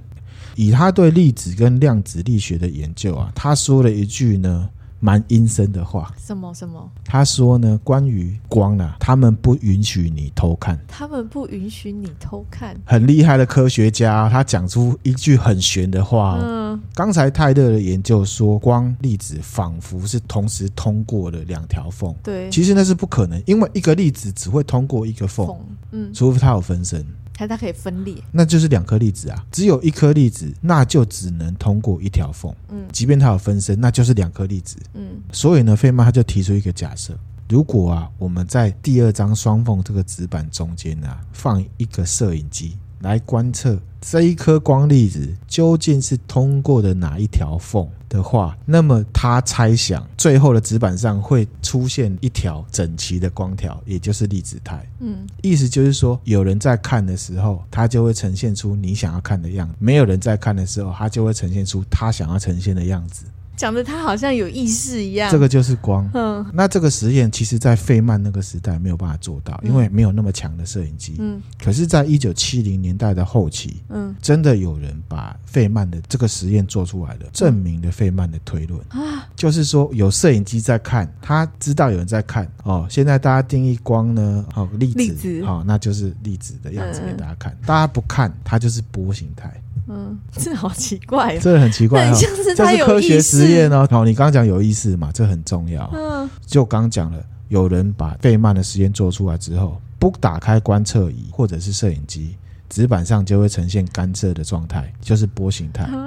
[0.56, 4.68] 以他对粒子跟量子力学的研究啊，他说了一句呢。
[5.00, 6.90] 蛮阴森的话，什么什么？
[7.04, 12.76] 他说呢，关于光啊，他们不允许你偷看，他们不允许你偷看。
[12.84, 16.40] 很厉害的科学家，他讲出一句很玄的话。
[16.42, 16.57] 嗯，
[16.94, 22.14] 刚才泰勒的研究说，光粒子仿佛是同时通过了两条缝。
[22.22, 25.54] 对，其实那是不可能，因为一个粒子只会通过一个缝。
[25.92, 27.06] 嗯，除非它有分身。
[27.32, 29.46] 它它可以分裂，那就是两颗粒子啊。
[29.52, 32.52] 只有一颗粒子，那就只能通过一条缝。
[32.68, 34.76] 嗯即便它有分身，那就是两颗粒子。
[34.94, 37.16] 嗯所以呢，费曼他就提出一个假设：
[37.48, 54.86] 如果啊，我们在第二张双缝这个纸板中间啊，放一个摄影机来观测这一颗光粒子究竟是通过的哪一条缝的话，那么他猜想最后的纸板上会出现一条整齐的光条，也就是粒子态。
[55.00, 63.24] 嗯意思就是说，有人在看的时候，它就会呈现出你想要看的样子；没有人在看的时候，它就会呈现出他想要呈现的样子。
[63.58, 65.30] 讲的他好像有意识一样。
[65.30, 66.08] 这个就是光。
[66.14, 71.16] 嗯那这个实验其实，在费曼那个时代没有办法做到，因为没有那么强的摄影机。
[71.18, 78.80] 嗯可是，在一九七零年代的后期，嗯真的有人把费曼的这个实验做出来了，证明了费曼的推论。
[78.88, 82.86] 啊就是说，有摄影机在看，他知道有人在看哦。
[82.88, 87.56] 现在大家定义光呢，哦，粒子，粒子好、那就是粒子的样子嗯给大家看。
[87.66, 89.52] 大家不看，它就是波形态，
[89.88, 92.06] 嗯，这好奇怪哦，这很奇怪哦。
[92.06, 93.86] 很像是科学实验哦。
[93.90, 95.90] 好，你刚刚讲有意思嘛，这很重要。
[95.94, 102.36] 嗯就刚讲了，有人把费曼的实验做出来之后，不打开观测仪或者是摄影机，
[102.68, 105.88] 纸板上就会呈现干涉的状态，就是波形态。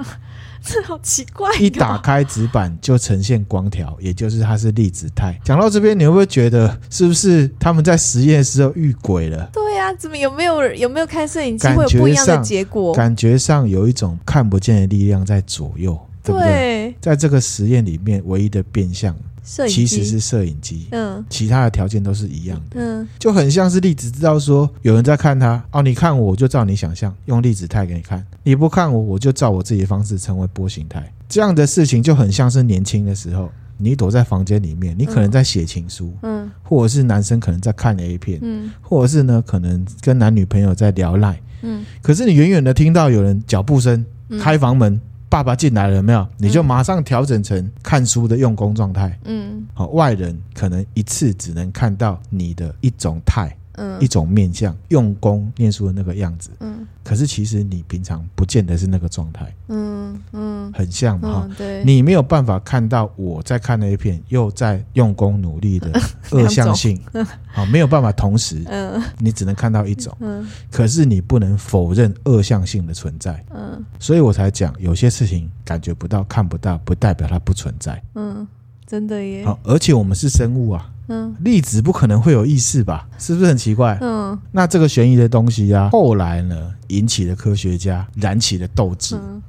[0.64, 1.54] 这好奇怪哦。
[1.58, 5.38] 一打开纸板就呈现光条，也就是它是粒子态。
[5.44, 9.50] 讲到这边，你会不会觉得是不是他们在实验的时候遇鬼了？
[9.52, 12.94] 对呀、怎么有没有有没有开摄影机会有不一样的结果？
[12.94, 16.48] 感觉上有一种看不见的力量在左右，对不对？
[16.48, 19.14] 对，在这个实验里面，唯一的变相
[19.44, 21.24] 摄影其实是摄影机，嗯。
[21.28, 22.76] 其他的条件都是一样的。
[22.80, 23.08] 嗯。
[23.18, 31.12] 就很像是粒子知道说有人在看他哦，你看我，我就照你想象，用粒子态给你看；你不看我，我就照我自己的方式成为波形态。
[31.28, 36.50] 这样的事情就很像是年轻的时候，你躲在房间里面，你可能在写情书，嗯。
[36.62, 38.70] 或者是男生可能在看 A 片，嗯。
[38.80, 41.84] 或者是呢可能跟男女朋友在聊赖，嗯。
[42.00, 44.38] 可是你远远的听到有人脚步声，嗯。
[44.38, 45.00] 开房门，
[45.32, 46.28] 爸爸进来了，有没有？
[46.36, 49.18] 你就马上调整成看书的用功状态。
[49.24, 53.56] 嗯好，外人可能一次只能看到你的一种态。
[53.76, 54.00] 嗯。
[54.00, 56.50] 一种面相，用功念书的那个样子。
[56.60, 56.86] 嗯。
[57.04, 60.72] 可是其实你平常不见得是那个状态，嗯嗯。
[60.72, 61.46] 很像嘛哈。
[61.48, 65.90] 嗯，对，你没有办法看到我在看那一片，又在用功努力的
[66.30, 67.00] 二向性，
[67.46, 69.02] 好， 没有办法同时，嗯。
[69.18, 70.16] 你只能看到一种。
[70.20, 70.46] 嗯。
[70.70, 73.84] 可是你不能否认二向性的存在，嗯。
[73.98, 78.02] 所以我才讲有些事情感觉不到、看不到，不代表它不存在。
[78.14, 78.46] 嗯，
[78.86, 83.08] 真的耶，好，而且我们是生物啊，嗯粒子不可能会有意识吧？
[83.18, 83.98] 是不是很奇怪？
[84.00, 89.16] 嗯那这个悬疑的东西啊，后来呢，引起了科学家燃起了斗志。
[89.16, 89.42] 嗯，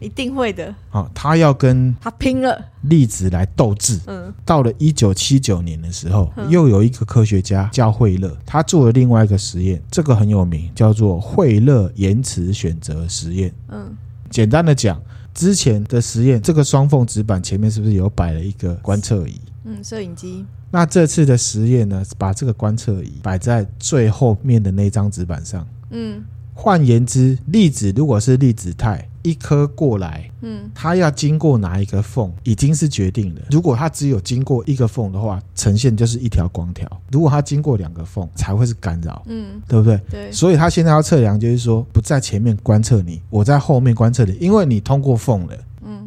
[0.00, 3.98] 一定会的，好、他要跟他拼了，粒子来斗智。
[4.06, 13.52] 嗯到了一九七九年的时候，嗯又有一个科学家叫惠勒，他做了另外一个实验，这个很有名，叫做惠勒延迟选择实验。
[13.68, 13.96] 嗯
[14.30, 15.00] 简单的讲，
[15.32, 19.40] 之前的实验，这个双缝纸板前面是不是有摆了一个观测仪？
[19.64, 25.66] 嗯，摄影机，那这次的实验呢，把这个观测仪摆在最后面的那张纸板上。
[25.90, 26.22] 嗯
[26.60, 33.42] 换言之，粒子如果是粒子态，一颗过来，嗯它要经过哪一个缝，已经是决定了。
[33.52, 40.00] 如果它只有经过一个缝的话，呈现就是一条光条；如果它经过两个缝，才会是干扰，嗯，对不对？
[40.10, 45.56] 对，所以它现在要测量，就是说不在前面观测你，我在后面观测你，因为你通过缝了。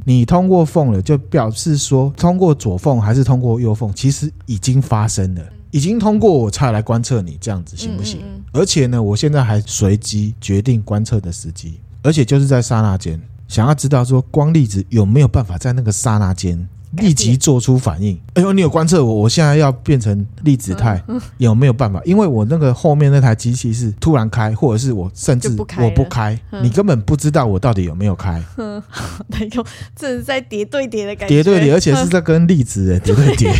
[0.01, 8.19] 嗯你通过缝了，就表示说通过左缝还是通过右缝，其实已经发生了，已经通过我才来观测你，这样子行不行？
[8.21, 18.19] 嗯嗯而且呢，我现在还随机决定观测的时机，而且就是在刹那间，想要知道说光粒子有没有办法在那个刹那间立即做出反应。
[18.33, 22.01] 哎呦，你有观测我，我现在要变成粒子态，嗯有没有办法？
[22.03, 28.43] 因为我那个后面那台机器是突然开，或者是我甚至不我不开，嗯你根本不知道我到底有没有开。
[28.57, 28.81] 嗯，
[29.27, 33.53] 那用这是在叠对叠的感觉，叠对叠，而且是在跟粒子 叠对叠。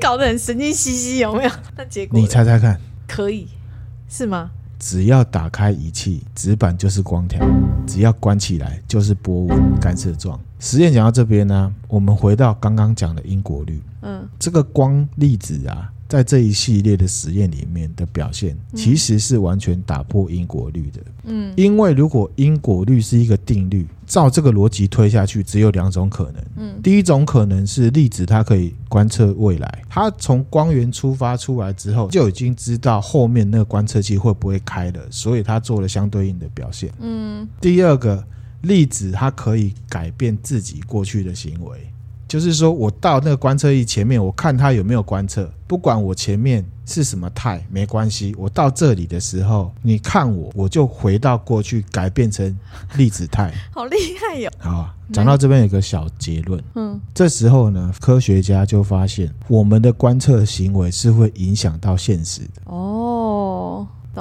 [0.00, 1.50] 搞得很神经兮兮，有没有？
[1.76, 3.48] 那结果你猜猜看，可以
[4.08, 4.50] 是吗？
[4.78, 7.40] 只要打开仪器，纸板就是光条；
[7.84, 10.38] 只要关起来，就是波纹干涉状。
[10.58, 13.80] 实验讲到这边呢，我们回到刚刚讲的因果律。
[14.02, 21.00] 嗯这个光粒子啊，在这一系列的实验里面的表现，其实是完全打破因果律的。
[21.24, 26.42] 嗯因为如果因果律是一个定律，照这个逻辑推下去，只有两种可能。
[26.56, 36.90] 嗯第一种可能是粒子它可以观测未来，它从光源出发出来之后，就已经知道后面那个观测器会不会开了，所以它做了相对应的表现。
[37.00, 38.24] 嗯第二个，
[38.62, 41.78] 粒子它可以改变自己过去的行为，
[42.26, 48.34] 就是说我到那个观测仪前面，我看它有没有观测，不管我前面是什么态，没关系。
[48.36, 52.56] 我到这里的时候，你看我，我就回到过去，改变成
[52.96, 53.52] 粒子态。
[53.72, 54.50] 好厉害哟！
[54.58, 56.62] 好，讲到这边有个小结论。
[56.74, 62.62] 嗯，这时候呢，科学家就发现，我们的观测行为是会影响到现实的。
[62.64, 63.04] 哦。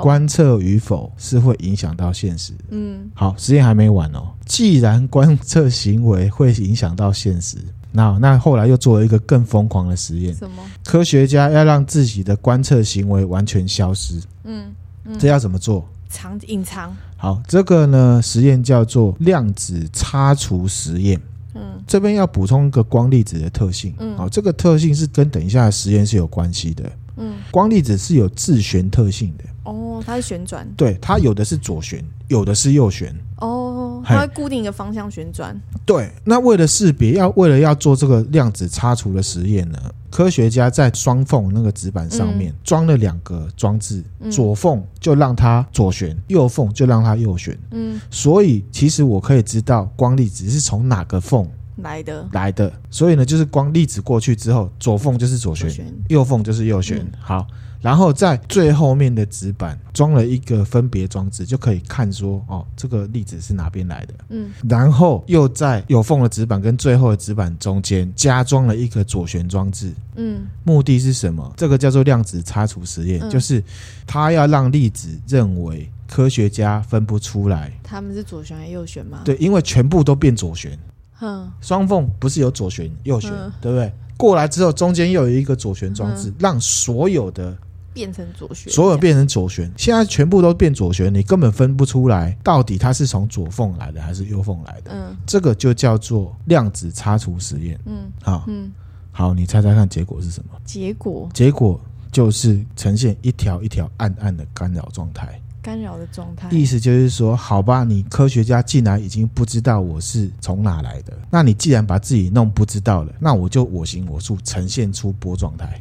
[0.01, 2.53] 观测与否是会影响到现实。
[2.69, 4.27] 嗯，好，实验还没完哦。
[4.45, 7.57] 既然观测行为会影响到现实，
[7.91, 10.33] 那那后来又做了一个更疯狂的实验。
[10.33, 10.63] 什么？
[10.85, 14.21] 科学家要让自己的观测行为完全消失。
[14.43, 14.73] 嗯，
[15.05, 15.87] 嗯，这要怎么做？
[16.09, 16.95] 藏隐藏。
[17.17, 21.19] 好，这个呢，实验叫做量子擦除实验。
[21.55, 23.93] 嗯，这边要补充一个光粒子的特性。
[23.99, 26.89] 嗯，好，这个特性是跟等一下的实验是有关系的。
[27.17, 29.43] 嗯，光粒子是有自旋特性的。
[29.63, 33.13] 哦，它是旋转，对，它有的是左旋，有的是右旋。
[33.39, 35.59] 哦，它会固定一个方向旋转。
[35.85, 39.77] 对，那为了识别，要为了要做这个量子擦除的实验呢，
[40.09, 47.57] 科学家在双缝那个纸板上面装了两个装置，嗯、左缝就让它左旋，右缝就让它右旋。
[47.71, 51.45] 嗯，所以其实我可以知道光粒子是从哪个缝
[51.77, 52.71] 来的来的。
[52.89, 56.99] 所以呢，就是光粒子过去之后，左缝就是左旋，左旋右缝就是右旋。
[56.99, 57.47] 嗯、好。
[57.79, 64.13] 然后在最后面的纸板装了一个分别装置，就可以看说哦，这个粒子是哪边来的。
[64.29, 69.93] 嗯，然后又在有缝的纸板跟最后的纸板中间加装了一个左旋装置。
[70.15, 71.53] 嗯，目的是什么？
[71.55, 73.63] 这个叫做量子擦除实验，嗯、就是
[74.07, 79.21] 他要让粒子认为科学家分不出来，他们是左旋还是右旋吗？
[79.23, 80.77] 对，因为全部都变左旋。
[81.17, 83.91] 哼，双缝不是有左旋右旋，嗯、对不对？
[84.17, 87.55] 过来之后中间又有一个左旋装置，嗯、让所有的。
[87.93, 94.91] 变成左旋，所有变成左旋，现在全部都变左旋，你根本分不出来到底它是从左缝来的还是右缝来的。
[94.93, 97.79] 嗯，这个就叫做量子擦除实验。
[97.85, 98.71] 嗯，好，嗯，
[99.11, 100.51] 好，你猜猜看结果是什么？
[100.63, 105.41] 结果，结果就是呈现一条一条暗暗的干扰状态。
[105.67, 115.77] 干扰的状态，意思就是说，好吧，你科学家竟然已经不知道我是从哪来的，那你既然把自己弄不知道了，那我就我行我素，呈现出波状态。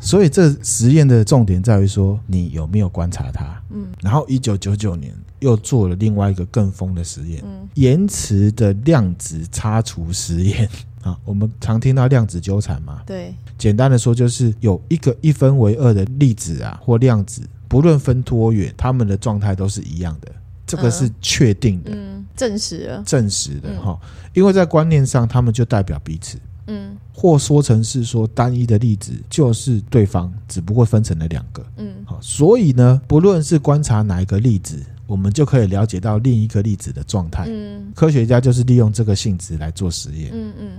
[0.00, 3.62] 所以这实验的重点在于说，你有没有观察它？
[3.70, 3.86] 嗯。
[4.02, 10.68] 然后一九九九年又做了另外一个更疯的实验，嗯，延迟的量子擦除实验
[11.04, 11.16] 啊。
[11.24, 13.02] 我们常听到量子纠缠嘛？
[13.06, 13.32] 对。
[13.56, 17.42] 简单的说，就是有一个一分为二的粒子啊，或量子。
[17.68, 20.32] 不论分多远，他们的状态都是一样的，
[20.66, 23.98] 这个是确定的，嗯，证实了，证实的哈。
[24.32, 37.46] 因为在观念上，他们就代表彼此，嗯，或说成是说单一的例子就是对方，只不过分成了两个，嗯，好，所以呢，不论是观察哪一个例子，我们就可以了解到另一个粒子的状态。
[37.48, 40.70] 嗯，科学家就是利用这个性质来做实验，嗯嗯，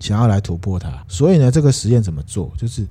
[0.00, 0.92] 想要来突破它。
[1.08, 2.52] 所以呢，这个实验怎么做？
[2.56, 2.86] 就是。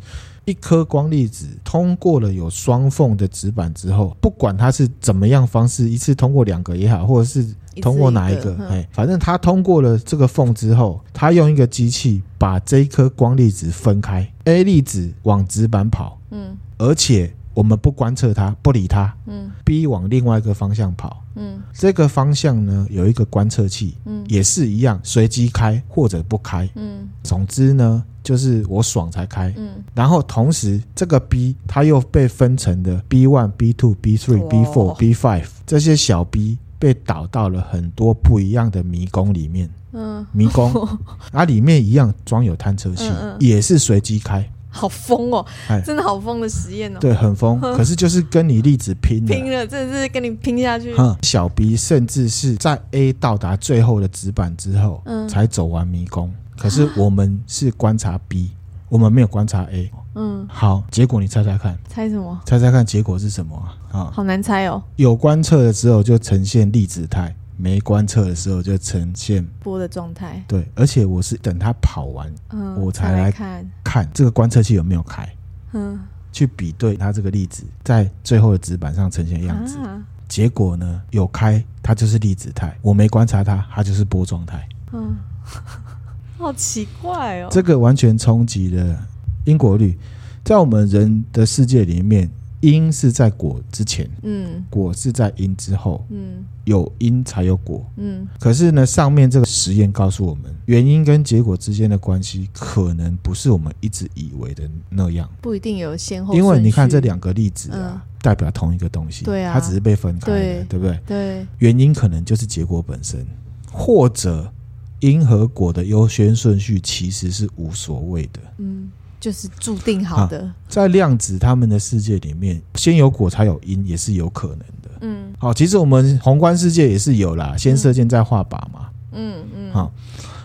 [0.46, 7.46] 一颗光粒子通过了有双缝的纸板之后，不管它是怎么样方式，一次通过两个也好，或者是
[7.82, 28.04] 通过哪一个，哎，反正它通过了这个缝之后，它用一个机器把这一颗光粒子分开，A 粒子往纸板跑，嗯，而且我们不观测它，不理它，嗯，B 往另外一个方向跑，嗯，这个方向呢有一个观测器，嗯，也是一样随机开或者不开，嗯，总之呢。
[28.24, 40.70] 就是我爽才开，嗯，然后同时这个 B 它又被分成的 B one、B two、B three、B four、B five 这些小 B 被导到了很多不一样的迷宫里面，嗯，迷宫，
[41.32, 44.46] 啊，里面一样装有探测器，也是随机开，
[44.78, 45.46] 好疯哦，
[45.86, 56.32] 真的好疯的实验哦，对，很疯， 可是就是跟你粒子拼了，拼了，真的是跟你拼下去，小 B 甚至是在 A 到达最后的纸板之后，嗯，才走完迷宫。
[56.58, 58.52] 可是我们是观察 B，
[58.90, 59.92] 我们没有观察 A。
[60.16, 61.78] 嗯，好，结果你猜猜看？
[61.88, 62.40] 猜什么？
[62.46, 63.56] 猜猜看结果是什么
[63.92, 64.00] 啊？
[64.00, 64.82] 啊，好难猜哦。
[64.96, 70.44] 有观测的时候就呈现粒子态，没观测的时候就呈现波的状态。
[70.48, 75.28] 对，而且我是等它跑完，嗯，我才来看看这个观测器有没有开，
[75.74, 76.00] 嗯，
[76.32, 79.78] 去比对它这个粒子在最后的纸板上呈现的样子。
[79.80, 84.68] 啊，结果呢，有开，它就是粒子态；我没观察它，它就是波状态。
[84.94, 85.18] 嗯。
[86.38, 87.48] 好奇怪哦！
[87.50, 89.08] 这个完全冲击了
[89.46, 89.98] 因果律。
[90.44, 92.30] 在我们人的世界里面，
[92.68, 98.28] 因是在果之前，嗯，果是在因之后，嗯，有因才有果，嗯。
[98.40, 106.34] 可是呢，上面这个实验告诉我们，原因跟结果之间的关系，可能不是我们一直以为的那样，不一定有先后。
[106.34, 111.00] 因为你看这两个例子啊，嗯、代表同一个东西，对啊，它只是被分开的，对，对不对？
[111.08, 113.26] 对，原因可能就是结果本身，
[113.72, 114.52] 或者。
[115.00, 118.40] 因和果的优先顺序其实是无所谓的。
[118.58, 118.90] 嗯，
[119.20, 120.50] 就是注定好的。
[120.68, 124.90] 在量子他们的世界里面，先有果才有因，也是有可能的。
[125.02, 128.90] 嗯，好，其实我们宏观世界也是有啦，先射箭再画靶嘛。
[129.12, 129.72] 嗯嗯。
[129.72, 129.92] 好，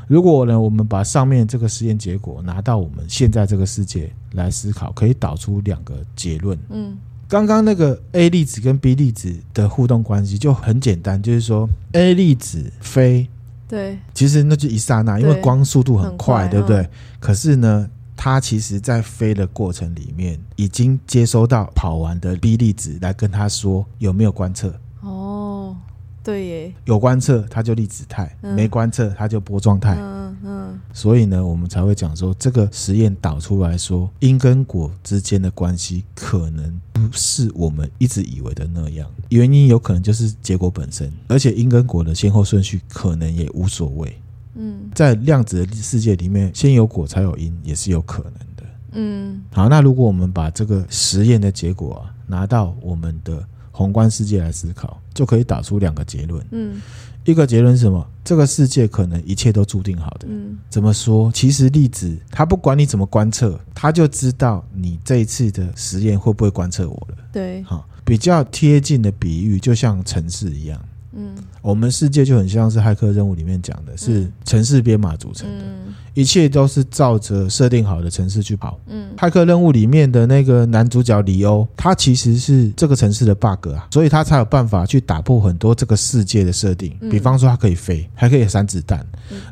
[0.08, 6.58] 如果呢，我们把上面这个实验结果拿到我们现在这个世界来思考，可以导出两个结论。
[6.70, 6.96] 嗯。
[7.28, 13.26] 刚刚那个 A 粒子跟 B 粒子的互动关系就很简单，就是说 A 粒子飞，
[13.66, 16.80] 对，其实那就一刹那，因为光速度很快，对不对？
[16.82, 17.88] 嗯、可是呢，
[18.24, 24.72] 它其实在飞的过程里面，已经接收到跑完的 B 粒子来跟他说有没有观测。
[25.00, 25.76] 哦，
[26.22, 29.96] 对耶，有观测它就粒子态，嗯、没观测它就波状态。
[29.98, 39.10] 嗯嗯，所以呢，我们才会讲说，这个实验导出来说，因跟果之间的关系可能不是我们一直以为的那样。
[39.30, 44.16] 原因有可能就是结果本身，而且因跟果的先后顺序可能也无所谓。
[44.54, 48.64] 嗯，在量子的世界里面，先有果才有因，也是有可能的。
[48.92, 56.44] 嗯，好，那如果我们把这个实验的结果啊拿到我们的宏观世界来思考，就可以打出两个结论。
[56.50, 56.80] 嗯。
[57.24, 58.04] 一个结论是什么？
[58.24, 60.26] 这个世界可能一切都注定好的。
[60.28, 61.30] 嗯，怎么说？
[61.30, 67.16] 其实粒子它不管你怎么观测，它就知道你这一次的实验会不会观测我了。
[67.32, 70.84] 对，好，比较贴近的比喻就像城市一样。
[71.12, 71.32] 嗯，
[71.62, 75.64] 我们世界就很像是骇客任务里面讲的，是城市编码组成的。
[75.64, 78.78] 嗯一切都是照着设定好的城市去跑。
[78.86, 86.94] 嗯，骇客任务里面的那个男主角里欧，他其实是这个城市的 bug 啊，所以他才有办法去打破很多这个世界的设定。
[87.10, 89.02] 比方说，他可以飞，还可以散子弹，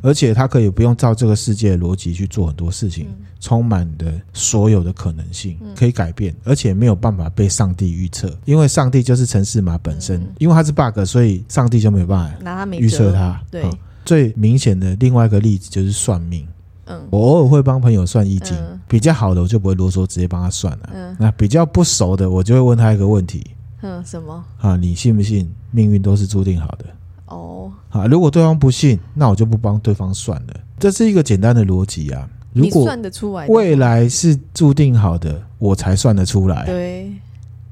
[0.03, 3.09] 而且他可以不用照这个世界的逻辑去做很多事情，
[3.41, 13.40] 充满的所有的可能性可以改变，而且没有办法被上帝预测，因为上帝就是城市码本身，因为他是 bug，所以上帝就没有办法拿他没预测他。
[13.51, 13.64] 对。
[14.05, 16.46] 最明显的另外一个例子就是算命。
[16.86, 20.90] 嗯，我偶尔会帮朋友算易经，嗯、比较好的我就不会啰嗦，直接帮他算了。
[20.92, 23.46] 嗯，那比较不熟的，我就会问他一个问题。
[23.82, 24.42] 嗯，什么？
[24.59, 26.86] 啊，你信不信命运都是注定好的？
[27.26, 30.55] 哦，啊，如果对方不信，那我就不帮对方算了。
[30.78, 32.28] 这是一个简单的逻辑啊。
[32.53, 36.66] 如果算得出来，未来是注定好的，我才算得出来。
[36.66, 37.12] 对，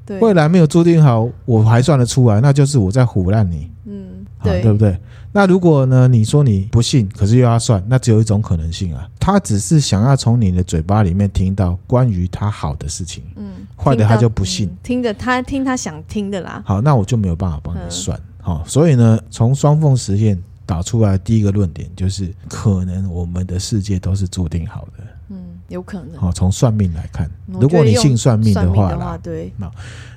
[0.05, 3.69] 对，未来没有注定好，我还算得出来，那就是我在唬烂你。
[3.85, 4.05] 嗯，
[4.43, 4.97] 对，对不对？
[5.31, 6.07] 那如果呢？
[6.07, 16.63] 你说你不信，可是又要算，那只有一种可能性啊，他只是想要从你的嘴巴里面听到关于他好的事情，嗯，坏的他就不信，嗯、听着他听他想听的啦。
[16.65, 18.17] 好，那我就没有办法帮你算。
[18.17, 25.03] 嗯、好，所以呢，从双缝实验导出来第一个论点就是，可能我们的世界都是注定好的。
[25.29, 26.19] 嗯，有可能。
[26.19, 29.71] 好，从算命来看，如果你信算命的话啦，对，那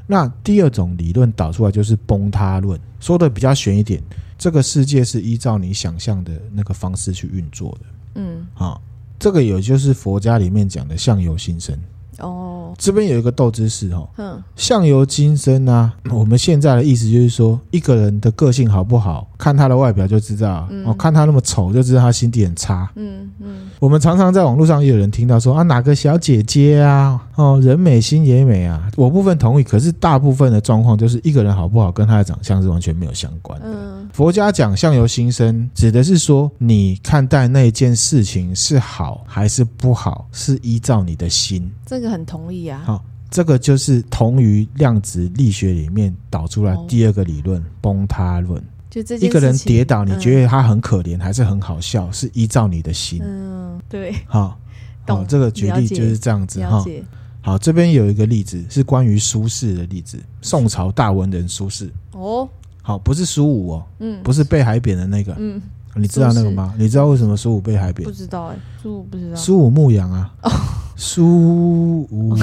[0.07, 4.03] 那第二种理论导出来就是崩塌论，说的比较玄一点。
[4.39, 7.87] 这个世界是依照你想象的那个方式去运作的，
[8.17, 8.83] 嗯，好，
[9.17, 11.79] 这个也就是佛家里面讲的相由心生。
[12.19, 23.69] 哦，这边有一个斗知识哦，嗯，相由心生啊，我们现在的意思就是说，一个人的个性好不好，看他的外表就知道，哦，看他那么丑就知道他心地很差，嗯嗯。
[23.79, 33.67] 我们常常在网络上也有人听到说啊，哪个小姐姐啊，哦，人美心也美啊，我部分同意，可是大部分的状况就是一个人好不好跟他的长相是完全没有相关的。
[33.67, 41.71] 嗯，佛家讲相由心生，指的是说你看待那件事情是好还是不好，是依照你的心。
[41.85, 42.83] 这个很同意啊。
[42.85, 48.63] 好，这个就是同于量子力学里面导出来第二个理论——崩塌论。
[48.91, 52.13] 就这一个人跌倒，你觉得他很可怜，嗯、还是很好笑？
[52.13, 53.23] 是依照你的心。
[53.25, 54.15] 嗯，对。
[54.27, 54.59] 好，
[55.07, 56.85] 好， 这个举例就是这样子哈。
[57.41, 61.89] 好，这边有一个例子是关于苏轼的例子，宋朝大文人苏轼。
[62.13, 62.47] 哦，
[62.83, 65.61] 好，不是苏武哦，嗯，不是被海扁的那个，嗯，
[65.95, 66.75] 你知道那个吗？
[66.79, 68.09] 你知道为什么苏武被海扁？
[68.09, 69.37] 不知道哎，苏武不知道。
[69.37, 70.33] 苏武牧羊啊。
[70.43, 70.51] 哦
[70.95, 72.37] 苏武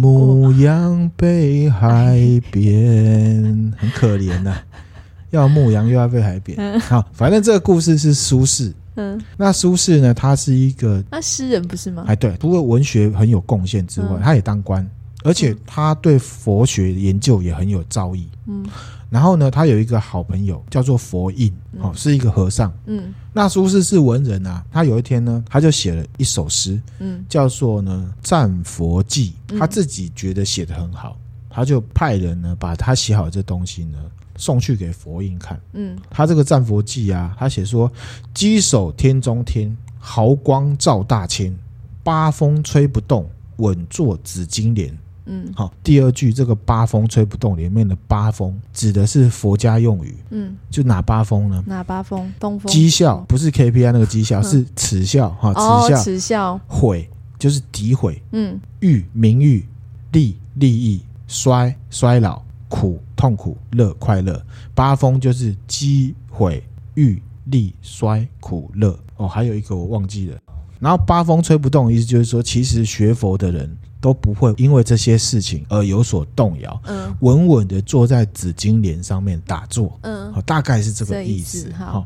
[0.00, 2.16] 牧羊被海
[2.50, 4.62] 扁，很可怜呐、啊，
[5.30, 6.80] 要牧羊又要被海扁。
[6.80, 8.72] 好，反正这个故事是苏轼。
[8.94, 10.14] 嗯，那苏轼呢？
[10.14, 12.04] 他是一个，那诗人不是吗？
[12.06, 14.88] 哎，对，除了文学很有贡献之外，嗯、他也当官，
[15.22, 18.24] 而且他对佛学研究也很有造诣。
[18.46, 18.64] 嗯。
[19.14, 22.72] 然后呢，他有一个好朋友叫做佛印，哦，是一个和尚。
[22.86, 31.16] 嗯，那苏轼是文人啊，他有一天呢，他就写了一首诗，嗯，叫做呢《赞佛记》，他自己觉得写得很好，
[31.48, 34.00] 他就派人呢把他写好的这东西呢
[34.36, 35.60] 送去给佛印看。
[35.74, 37.88] 嗯，他这个《赞佛记》啊，他写说：
[38.34, 41.56] 稽首天中天，毫光照大千，
[42.02, 44.98] 八风吹不动，稳坐紫金莲。
[45.26, 51.62] 嗯，好，第二句这个八风吹不动里面的八风指的是佛家用语，嗯，就哪八风呢？
[51.66, 52.32] 哪八风？
[52.38, 52.72] 东风。
[52.72, 56.02] 讥笑不是 KPI 那个讥笑，是耻笑哈，耻笑。
[56.02, 56.60] 耻笑。
[56.66, 57.08] 毁
[57.38, 58.20] 就是诋毁。
[58.32, 58.60] 嗯。
[58.80, 59.66] 誉名誉，
[60.12, 64.44] 利利益，衰衰老，苦痛苦，乐快乐。
[64.74, 66.62] 八风就是讥毁
[66.94, 68.98] 誉利衰苦乐。
[69.16, 70.38] 哦，还有一个我忘记了。
[70.80, 73.74] 然后八风吹不动，意思就是说，其实学佛的人
[74.04, 81.72] 都不会因为这些事情而有所动摇，嗯，稳稳的坐在紫金莲上面打坐，嗯，大概是这个意思。
[81.72, 82.04] 好，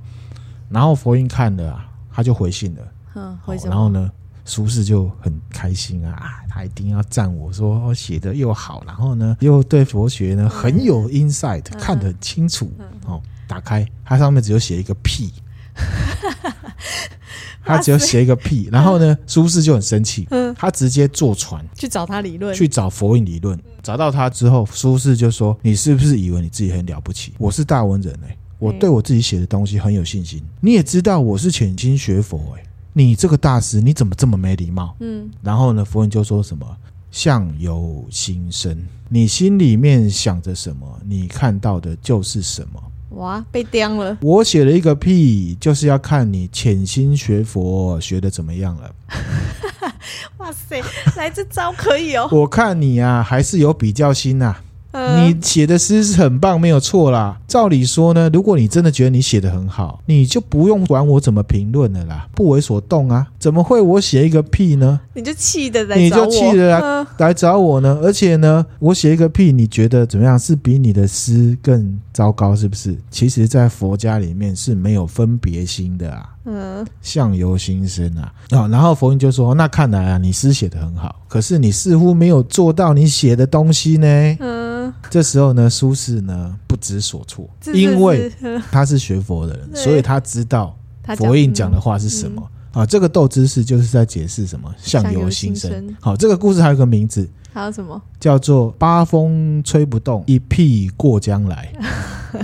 [0.70, 2.82] 然后佛印看了啊，他就回信了，
[3.16, 3.36] 嗯。
[3.64, 4.08] 然后呢，
[4.44, 12.70] 苏轼就很开心啊，他一定要赞我说我写的又好，然后呢，又对佛学呢很有 insight，看得很清楚。
[13.06, 15.34] 哦，打开，它上面只有写一个屁。
[17.64, 23.58] 他只有写一个屁，然后呢，苏轼就很生气，他直接坐船去找他理论，去找佛印理论。
[23.82, 27.32] 找到他之后，苏轼就说：“你是不是以为你自己很了不起？
[27.38, 30.42] 我是大文人哎，我对我自己写的东西很有信心。
[30.60, 36.66] 你也知道我是潜心学佛哎，你这个大师你怎么这么没礼貌？”嗯，然后呢，佛印就说什么
[37.10, 38.76] ：“相由心生，
[39.08, 44.16] 你心里面想着什么，你看到的就是什么。”哇，被刁了！
[44.20, 48.90] 我写了一个屁，就是要看你潜心学佛学的怎么样了。
[50.38, 50.82] 哇塞，
[51.16, 52.28] 来这招可以哦！
[52.32, 54.62] 我看你啊，还是有比较心呐、啊。
[54.90, 57.38] 你写的诗是很棒，没有错啦。
[57.46, 63.26] 照理说呢，如果你真的觉得你写的很好，你就不用管我怎么评论了啦，不为所动啊。
[63.38, 65.00] 怎么会我写一个屁呢？
[65.14, 67.98] 你就气的来，你就气的来来找我呢？
[68.02, 70.38] 而且呢，我写一个屁，你觉得怎么样？
[70.38, 72.96] 是比你的诗更糟糕，是不是？
[73.10, 76.28] 其实，在佛家里面是没有分别心的啊。
[76.46, 78.32] 嗯，相由心生啊。
[78.50, 84.06] 然后佛印就说：“那看来啊，你诗写的很好，可是你似乎没有做到你写的东西呢。”
[84.40, 84.92] 嗯。
[85.10, 88.32] 这时候呢，苏轼呢不知所措，因为
[88.70, 90.74] 他是学佛的人，所以他知道
[91.18, 92.42] 佛印讲的话是什么
[92.78, 92.86] 啊。
[92.86, 95.96] 这个斗知识就是在解释什么相由心生。
[96.00, 101.72] 好，这个故事还有个名字，还有什么叫做八风吹不动，一屁过江来。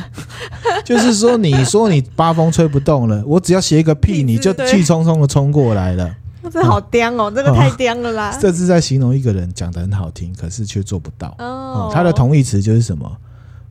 [0.84, 6.14] 就是说，你 说你八风吹不动了，我只要写一个屁，你就气冲冲的冲过来了。
[6.52, 8.38] 这好刁哦，这个太刁了啦！
[8.38, 11.34] 这是在形容一个人讲得很好听，可是却做不到。
[11.38, 13.10] 哦，他的同义词就是什么？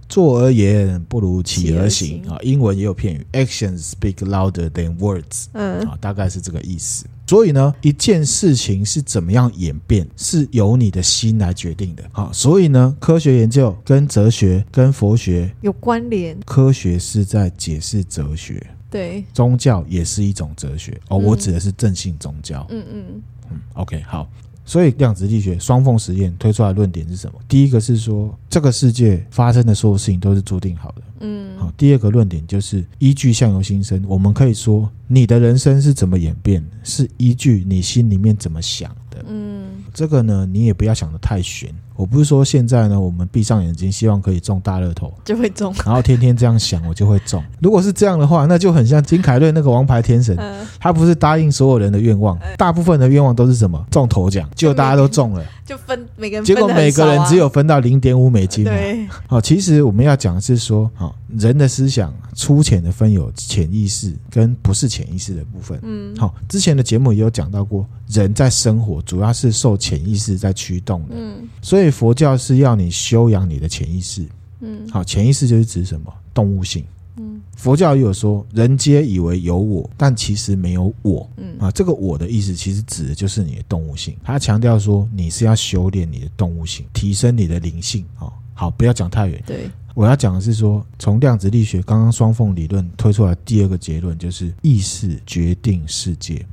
[0.07, 2.37] 坐而言不如起而行啊。
[2.41, 5.45] 英文也有片语，actions speak louder than words。
[5.53, 7.05] 嗯，啊，大概是这个意思。
[7.25, 12.03] 所以呢，一件事情是怎么样演变，是由你的心来决定的。
[12.11, 16.37] 好，所以呢，科学研究跟哲学跟佛学有关联。
[16.45, 18.61] 科学是在解释哲学。
[18.91, 21.17] 对，宗教也是一种哲学哦。
[21.17, 22.67] 我指的是正信宗教。
[22.69, 23.05] 嗯嗯
[23.49, 23.59] 嗯。
[23.73, 24.29] OK，好。
[24.65, 27.39] 所以量子力学双缝实验推出来的论点是什么？
[27.47, 31.01] 第一个是说，这个世界发生的所有事情都是注定好的。
[31.19, 31.57] 嗯。
[31.57, 39.25] 好，第二个论点就是依据相由心生，我们可以说，你的人生是怎么演变，是依据你心里面怎么想的。
[39.27, 39.63] 嗯。
[39.93, 41.69] 这个呢，你也不要想的太玄。
[41.95, 47.43] 我不是说现在呢，我们闭上眼睛，希望可以中大乐透就会中，然后天天这样想，我就会中。
[47.61, 50.35] 如果是这样的话，那就很像金凯瑞那个王牌天神，
[50.79, 53.85] 他不是答应所有人的愿望，大部分的愿望都是什么？
[53.91, 58.63] 中头奖，结果大家都中了，就分每个人，结果每个人只有分到零点五美金。
[58.63, 65.79] 对，好，其实我们要讲的是说，好，人的思想粗浅的分有潜意识跟不是潜意识的部分。
[65.83, 71.15] 嗯，好，之前的节目也有讲到过，人在生活主要是受潜意识在驱动的。
[71.15, 71.82] 嗯，所以。
[71.91, 74.25] 佛教是要你修养你的潜意识，
[74.61, 76.13] 嗯，好，潜意识就是指什么？
[76.33, 76.83] 动物性，
[77.17, 84.15] 嗯，佛教也有说，人皆以为有我，但其实没有我，嗯啊，这个我的意思其实指的就是你的动物性。
[84.23, 89.43] 他强调说，你是要修炼你的动物性，提升你的灵性，哦，好，不要讲太远。
[89.45, 96.43] 对，我要讲的是说，从量子力学刚刚双缝理论推出来第二个结论，就是意识决定世界。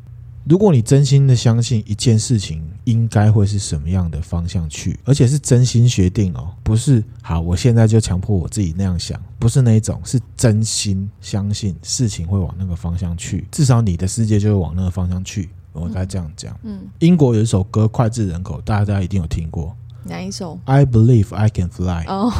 [0.51, 15.51] 如果你真心的相信一件事情应该会是什么样的方向去，而且是真心决定哦，不是好，我现在就强迫我自己那样想，不是那一种，是真心相信事情会往那个方向去，至少你的世界就会往那个方向去。
[15.72, 16.59] 我该这样讲。
[16.64, 19.76] 嗯，英国有一首歌脍炙人口，大家一定有听过。
[20.05, 22.05] 哪一首？I believe I can fly。
[22.07, 22.32] 哦，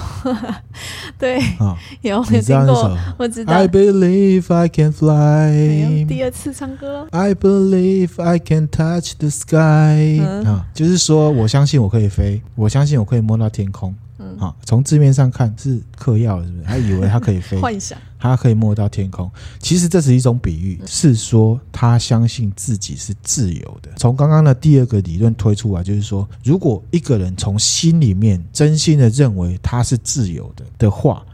[1.19, 2.97] 对，啊，有你听过？
[3.19, 3.53] 我知道。
[3.53, 6.07] I believe I can fly。
[6.07, 7.07] 第二次唱歌。
[7.11, 10.21] I believe I can touch the sky。
[10.47, 13.95] 啊，就是说我相信我可以飞，我相信我可以摸到天空。
[14.41, 16.65] 嗯，啊，从字面上看是嗑药，是不是？
[16.65, 19.31] 他以为他可以飞， 幻想，他可以摸到天空。
[19.59, 23.91] 其实这是一种比喻，是说他相信自己是自由的。
[23.97, 31.25] 从刚刚的第二个理论推出来，就是说，如果一个人从心里面真心的认为他是自由的的话，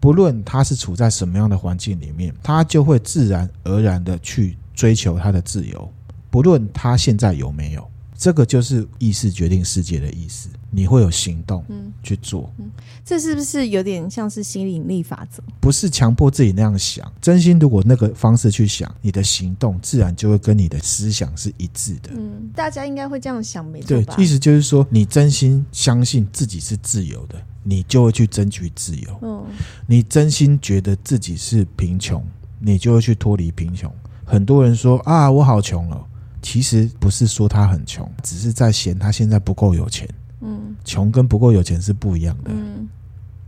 [0.00, 5.92] 不论他是处在什么样的环境里面，他就会自然而然的去追求他的自由，
[6.30, 7.86] 不论他现在有没有。
[8.18, 12.70] 这个就是意识决定世界的意思，你会有行动，嗯，去做，嗯，
[13.04, 15.42] 这是不是有点像是吸引力法则？
[15.60, 22.10] 不是强迫自己那样想，真心如果那个方式去想，你的行动自然就会跟你的思想是一致的。
[22.14, 24.14] 嗯，大家应该会这样想，没错吧？
[24.16, 29.18] 对，意思就是说，你真心相信自己是自由的，你就会去争取自由。
[29.22, 29.44] 嗯，
[29.86, 32.22] 你真心觉得自己是贫穷，
[32.58, 33.90] 你就会去脱离贫穷。
[34.24, 36.04] 很多人说啊，我好穷哦。
[36.42, 40.08] 其实不是说他很穷，只是在嫌他现在不够有钱。
[40.40, 42.50] 嗯，穷跟不够有钱是不一样的。
[42.52, 42.88] 嗯，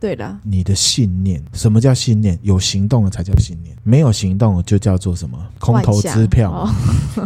[0.00, 0.38] 对的。
[0.42, 2.38] 你的信念，什么叫信念？
[2.42, 5.38] 有行动了才叫信念，没有行动就叫做什么？
[5.58, 6.50] 空头支票。
[6.50, 6.70] 哦、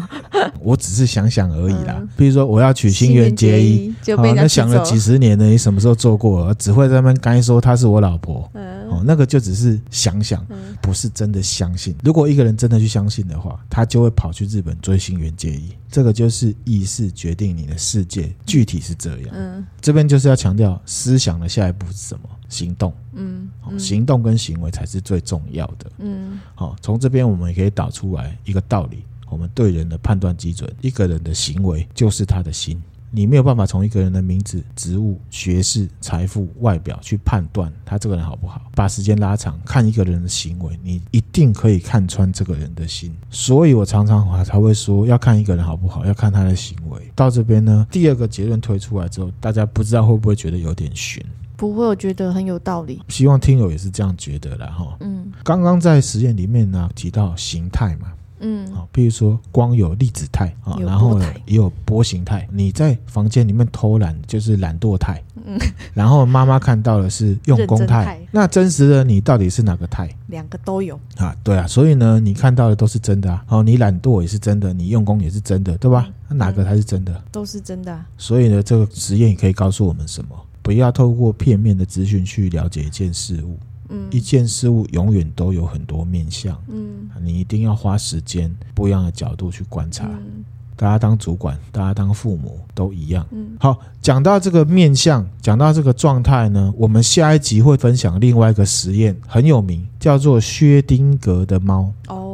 [0.60, 1.96] 我只是想想而已啦。
[2.00, 6.52] 嗯、比如说，我要娶新垣结衣，就被那想了几十年了，你什么时候做过？
[6.54, 8.48] 只会在那边该说她是我老婆。
[8.54, 8.82] 嗯。
[8.90, 10.46] 哦，那个就只是想想，
[10.82, 11.94] 不是真的相信。
[12.04, 15.72] 如果一个人真的去相信的话，他就会跑去日本追新垣结衣。
[15.90, 19.28] 这个就是意识决定你的世界，具体是这样。
[19.32, 22.28] 嗯，这边就是要强调思想的下一步是什么？
[22.52, 22.92] 行动。
[23.14, 23.48] 嗯，
[23.78, 25.90] 行动跟行为才是最重要的。
[25.98, 32.80] 嗯，好，从这边我们也可以导出来一个道理：我们对人的判断基准，一个人的行为就是他的心。
[33.14, 38.62] 你没有办法从一个人的名字、职务、学识、财富、外表去判断他这个人好不好。
[38.74, 43.14] 把时间拉长，看一个人的行为，你一定可以看穿这个人的心。
[43.28, 47.12] 所以我常常才会说，要看一个人好不好，要看他的行为。
[47.14, 51.22] 到这边呢，第二个结论推出来之后，大家不知道会不会觉得有点悬？
[51.62, 53.00] 不会，我觉得很有道理。
[53.06, 54.96] 希望听友也是这样觉得啦哈。
[54.98, 58.08] 嗯，刚刚在实验里面呢提到形态嘛。
[58.40, 62.48] 嗯，好，比如说光有粒子态啊，然后呢也有波形态。
[62.50, 65.56] 你在房间里面偷懒就是懒惰态，嗯，
[65.94, 68.20] 然后妈妈看到的是用功态。
[68.32, 70.12] 那真实的你到底是哪个态？
[70.26, 73.44] 两个都有啊，对啊，所以呢，你看到的都是真的啊。
[73.46, 76.08] 哦，你懒惰也是真的，你用功也是真的，对吧？
[76.28, 77.22] 那哪个才是真的？
[77.30, 77.96] 都是真的。
[78.18, 80.36] 所以呢，这个实验也可以告诉我们什么？
[80.62, 83.58] 不要透过片面的资讯去了解一件事物。
[83.88, 90.06] 嗯一件事物永远都有很多面向，嗯，你一定要花时间，不一样的角度去观察。
[90.06, 90.42] 嗯，
[90.76, 93.26] 大家当主管，大家当父母都一样。
[93.32, 101.92] 嗯，好，讲到这个面向，讲到这个状态呢，我们下一集会分享另外一个实验，很有名，叫做薛丁格的猫。
[102.08, 102.31] 哦。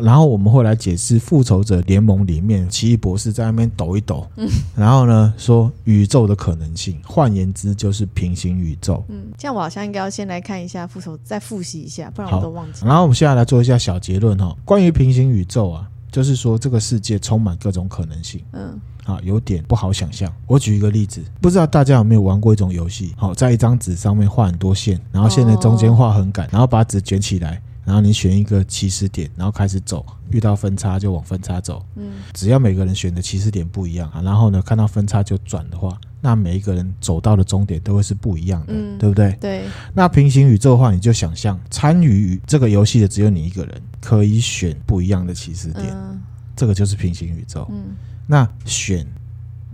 [0.00, 9.04] 然后我们会来解释《复仇者联盟》里面奇异博士在那边抖一抖，嗯，然后呢说宇宙的可能性，换言之就是平行宇宙。
[9.08, 12.84] 嗯，这样我好像应该要先来看一下复仇，再复习一下，不然我都忘记。
[12.86, 18.40] 然后我们现在来做一下小结论哈，关于平行宇宙啊，就是说这个世界充满各种可能性。
[18.52, 20.32] 嗯，啊，有点不好想象。
[20.46, 23.14] 我举一个例子，不知道大家有没有玩过一种游戏？
[23.16, 27.60] 好，在一张纸上面画很多线，然后线的中间画横杆，然后把纸卷起来。
[27.88, 31.82] 然后你选一个起始点，然后开始走，遇到分叉就往分叉走。
[31.96, 39.32] 嗯，只要每个人选的起始点不一样啊，然后呢，看到分叉就转的话，那每一个人走到的终点都会是不一样的，嗯，对不对？
[39.40, 39.64] 对。
[39.94, 46.20] 那平行宇宙的话，你就想象参与这个游戏的只有你一个人，可以选不一样的起始点，嗯，
[46.54, 47.66] 这个就是平行宇宙。
[47.70, 49.06] 嗯，那选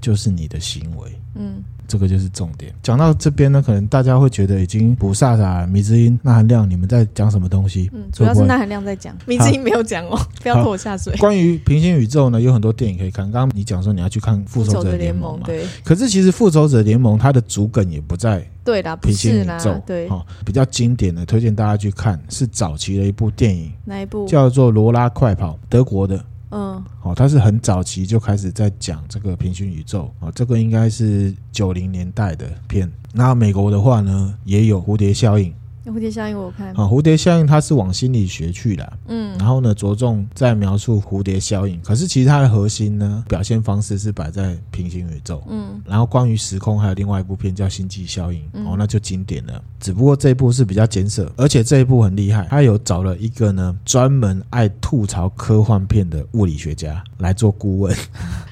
[0.00, 1.20] 就是你的行为。
[1.34, 1.60] 嗯。
[1.86, 2.72] 这个就是重点。
[2.82, 7.90] 讲到这边呢，可能大家会觉得已经不飒飒、米之音、钠含量，你们在讲什么东西？
[7.92, 11.14] 嗯，主要是钠含量在讲，米之音没有讲哦， 不要拖我下水。
[11.16, 13.30] 关于平行宇宙呢，有很多电影可以看。
[13.30, 15.64] 刚刚你讲说你要去看《复仇者联盟》嘛，对。
[15.82, 20.08] 可是其实《复仇者联盟》它的主梗也不在对啦，平行宇宙，对。
[20.08, 23.72] 哈，比较经典的，推荐大家去看，是早期的一部电影。
[23.84, 24.26] 哪一部？
[24.26, 26.22] 叫做《罗拉快跑》，德国的。
[26.56, 32.88] 嗯，哦，他是很早期就开始在讲这个平行宇宙，哦，这个应该是九零年代的片。
[33.12, 35.52] 那美国的话呢，也有蝴蝶效应。
[35.90, 36.68] 蝴蝶效应我看。
[36.68, 49.62] 啊，蝴蝶效应它是往心理学去的，嗯，然后呢着重在描述蝴蝶效应，可是其实它的核心呢表现方式是摆在平行宇宙，嗯，然后关于时空还有另外一部片叫星际效应，哦，那就经典了。
[49.78, 57.94] 只不过这一部是比较简舍，而且这一部很厉害，他有找了一个呢专门爱吐槽科幻片的物理学家来做顾问，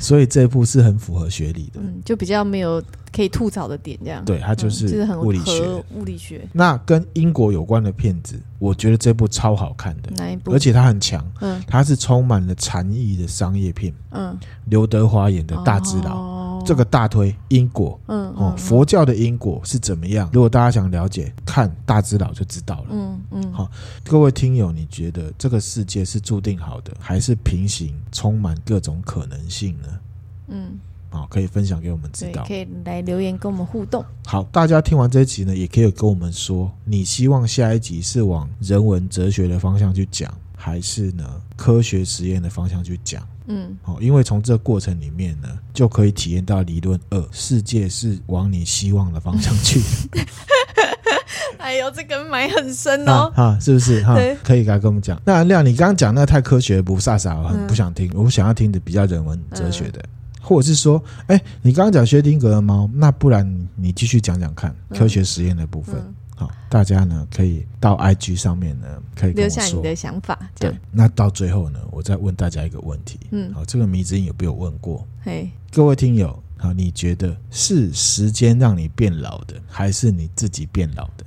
[0.02, 2.82] 所以这一部是很符合学理的，嗯，就比较没有。
[3.14, 5.62] 可以吐槽的点，这样对，它就是物理学。
[5.66, 6.48] 嗯、物理学。
[6.50, 10.10] 那跟英国有关的片子，我觉得这部超好看的。
[10.16, 10.50] 哪一部？
[10.50, 13.92] 而且它很强，嗯，它是充满了禅意的商业片。
[14.12, 14.34] 嗯，
[14.64, 16.16] 刘德华演的大智佬。
[16.16, 20.28] 哦这个大推因果，嗯哦，佛教的因果是怎么样？
[20.32, 22.86] 如果大家想了解，看大智老就知道了。
[22.90, 23.70] 嗯嗯，好，
[24.04, 29.88] 各位听友，你觉得这个世界是注定好的，还是平行，充满各种可能性呢？
[30.48, 30.78] 嗯，
[31.10, 34.04] 好，可以分享给我们知道，可以来留言跟我们互动。
[34.26, 40.32] 好，大家听完这一集呢，也可以跟我们说，你希望下一集是往人文哲学的方向去讲，
[40.64, 41.24] 还是呢
[41.56, 43.20] 科学实验的方向去讲？
[43.48, 49.80] 嗯，好，因为从这个过程里面呢，就可以体验到理论二，世界是往你希望的方向去。
[51.58, 54.14] 哎呦，这个埋很深哦，哈、啊啊，是不是哈？
[54.14, 55.20] 对可以来跟我们讲。
[55.24, 60.08] 那亮，你刚刚讲那个太科学不飒飒，我很不想听，嗯、我想要听的比较人文哲学的，嗯、
[60.40, 65.96] 或者是说，哎，你刚刚讲薛丁格的猫，那不然你继续讲讲看科学实验的部分。
[65.96, 70.38] 嗯好，大家呢可以到 IG 上面呢可以跟我说留下你的想法。
[70.58, 73.20] 对，那到最后呢，我再问大家一个问题。
[73.30, 75.06] 嗯，好，这个迷之音有没有问过？
[75.22, 81.24] 嘿，各位听友，好，你觉得是时间让你变老的，还是你自己变老的？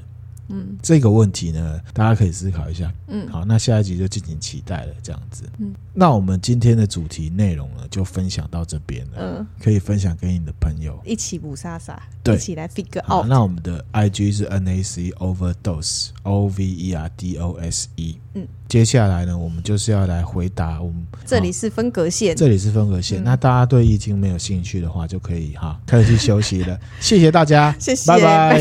[0.49, 2.91] 嗯，这个问题呢，大家可以思考一下。
[3.07, 4.93] 嗯，好，那下一集就敬请期待了。
[5.01, 9.17] 这样子，嗯，那我们今天的主题内容呢，就分享到这边了。
[9.17, 13.05] 嗯，可以分享给你的朋友，一起不飒飒，对，一起来 figure out。
[13.05, 18.17] 好，那我们的 IG 是 NAC Overdose O V E R D O S E。
[18.33, 21.05] 嗯，接下来呢，我们就是要来回答我们。
[21.25, 23.23] 这里是分隔线，这里是分隔线。
[23.23, 26.77] 那大家对易经没有兴趣的话，就可以哈，开始去休息了。
[26.99, 28.59] 谢谢大家，谢谢，拜拜。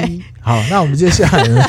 [0.40, 1.62] 好，那我们接下来呢，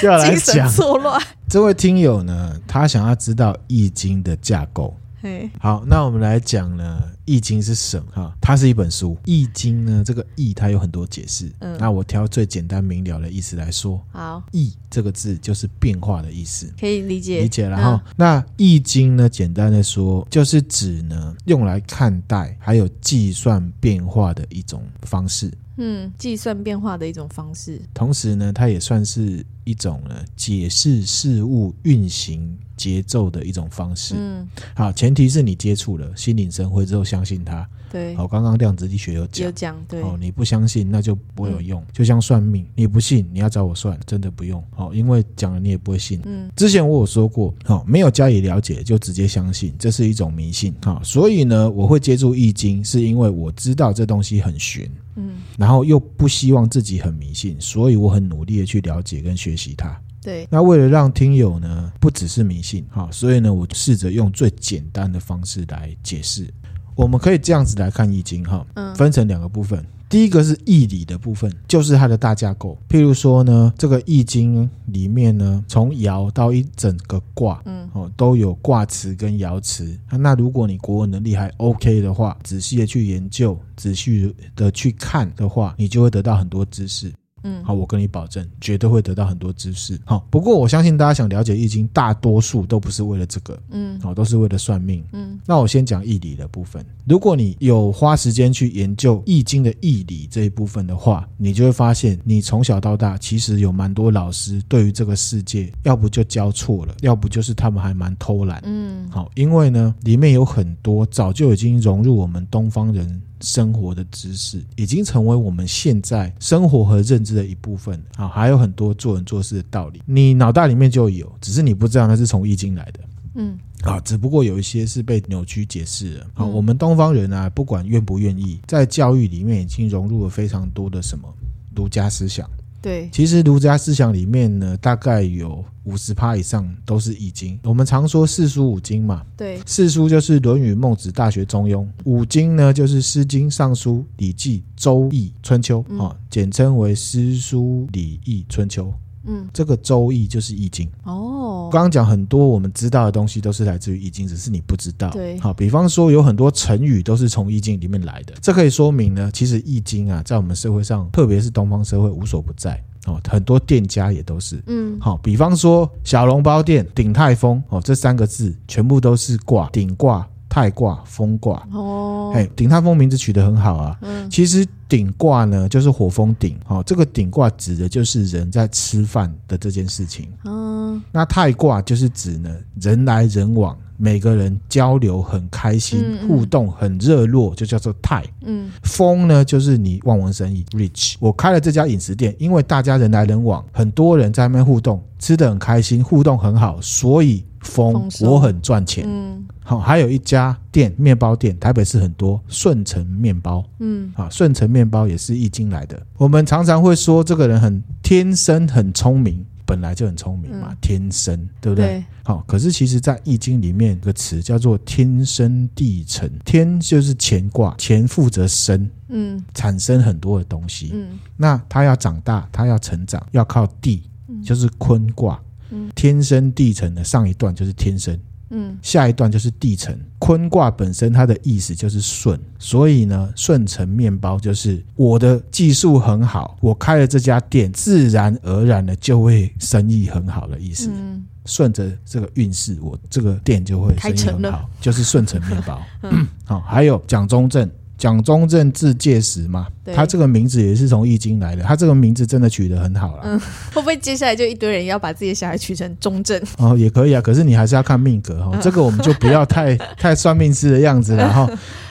[0.00, 1.20] 就 要来讲错乱。
[1.48, 4.94] 这位听友呢，他想要知道易经的架构。
[5.22, 8.10] 嘿，好，那我们来讲呢，《易经》是什么？
[8.10, 11.52] 哈，它是一本书，《易经》呢，这个“易”它有很多解释。
[11.58, 14.02] 嗯，那我挑最简单明了的意思来说。
[14.12, 17.42] 好，“易”这个字就是变化的意思，可以理解。
[17.42, 18.02] 理解了哈。
[18.02, 25.52] 嗯、那《易经》呢，简单的说，就是指呢，用来看待还有计算变化的一种方式。
[25.76, 27.80] 嗯，计算变化的一种方式。
[27.92, 60.00] 同时呢，它也算是一种呢，解释事物运行节奏的一种方式，嗯，好，前提是你接触了，心领神会之后相信它，对，好，刚刚量子力学有讲，有讲，对，哦，你不相信那就不会有用，嗯、就像算命，你不信你要找我算，真的不用，好，因为讲了你也不会信，嗯，之前我有说过，好，没有加以了解就直接相信，这是一种迷信，好，所以呢，我会接触易经，是因为我知道这东西很玄，嗯，然后又不希望自己很迷信，所以我很努力的去了解跟学习它。
[60.22, 66.46] 对，那为了让听友呢不只是迷信，好，所以呢，我试着用最简单的方式来解释。
[66.94, 69.82] 我们可以这样子来看易经，哈，嗯，分成两个部分。
[70.10, 72.76] 第一个是义理的部分，就是它的大架构。
[72.88, 79.96] 譬如说呢，这个易经里面呢，从爻到一整个卦，嗯，哦，都有卦辞跟爻辞。
[80.10, 87.12] 那如果你国文能力还 OK 的话，仔细的去研究，仔细的去看的话，你就会得到很多知识。
[87.42, 89.98] 嗯，好，我跟你保证，绝对会得到很多知识。
[90.04, 95.04] 好，不过我相信大家想了解易经，大多数都不是为了这个，嗯，好，都是为了算命。
[95.12, 96.84] 嗯，那我先讲义理的部分。
[97.06, 108.60] 如果你有花时间去研究易经的义理这一部分的话，你就会发现，你从小到大其实有蛮多老师对于这个世界，要不就教错了，要不就是他们还蛮偷懒。
[108.64, 113.20] 嗯，好，因为呢，里面有很多早就已经融入我们东方人。
[113.40, 123.00] 生活的知识已经成为我们现在生活和认知的一部分啊，还有很多做人做事的道理，你脑袋里面就有，只是你不知道那是从易经来的。
[123.34, 126.26] 嗯，啊，只不过有一些是被扭曲解释了。
[126.34, 131.32] 好，我们东方人啊，不管愿不愿意，在教育里面已经融入了非常多的什么
[131.74, 132.50] 儒家思想。
[132.82, 137.58] 对，其实儒家思想里面呢，大概有五十趴以上都是易经。
[137.62, 148.86] 我们常说四书五经嘛，对，四书就是《论语》《孟子》《大学》《中庸》，五经呢就是《诗经》《尚书》《礼记》《周易》《春秋》啊，简称为《诗书礼易春秋》。
[149.24, 150.90] 嗯，这个《周易》就是易经。
[151.04, 155.10] 哦，刚刚讲很多我们知道的东西都是来自于易经，只是你不知道。
[155.10, 162.82] 对，好，比方说有很多成语都是从易经里面来的，这可以说明呢，其实易经啊，在我们社会上，特别是东方社会无所不在。
[163.06, 164.62] 哦，很多店家也都是。
[164.66, 170.26] 嗯，好，比方说小笼包店鼎泰丰哦，这三个字全部都是卦，鼎卦。
[170.50, 173.96] 泰卦、风卦哦，嘿，鼎泰丰名字取得很好啊。
[174.02, 176.58] 嗯，其实鼎卦呢，就是火风鼎。
[176.66, 180.28] 哦，这个鼎卦指的就是人在吃饭的这件事情。
[180.44, 188.24] 嗯，那泰卦就是指呢，人来人往，每个人交流很开心，嗯嗯互动很热络，就叫做泰。
[188.42, 191.14] 嗯，风呢，就是你望文生义，rich。
[191.20, 197.44] 我开了这家饮食店，因为大家人来人往，很多人在那边互动，吃的很开心，互动很好，所以。
[197.60, 199.04] 丰，我很赚钱。
[199.06, 203.64] 嗯好，还有一家店，面包店，台北市很多，顺成面包。
[203.78, 206.00] 嗯啊，顺成面包也是易经来的。
[206.16, 211.86] 我们常常会说这个人很天生很聪明，本来就很聪明嘛，嗯天生，对不对？
[211.86, 220.90] 对好，可是其实，在易经里面有个词叫做天生地成，天就是乾卦，乾负责生，嗯产生很多的东西。
[220.92, 224.02] 嗯那他要长大，他要成长，要靠地，
[224.42, 225.40] 就是坤卦。
[225.70, 228.18] 嗯天生地成的上一段就是天生。
[228.52, 240.90] 嗯下一段就是地成，坤卦本身它的意思就是顺，所以呢，顺成面包就是我的技术很好，我开了这家店，自然而然的就会生意很好的意思。
[240.92, 245.80] 嗯顺着这个运势，我这个店就会生意很好，就是顺成面包。
[246.44, 247.68] 好、还有蒋中正。
[248.00, 251.62] 蒋中正字介石嘛，他这个名字也是从易经来的。
[251.62, 253.38] 他这个名字真的取得很好啦。
[253.74, 256.42] 会不会接下来就一堆人要把自己的小孩取成中正？
[256.56, 261.46] 哦，也可以啊，可是你还是要看命格哈、哦，这个我们就不要太 太算命师的样子了哈。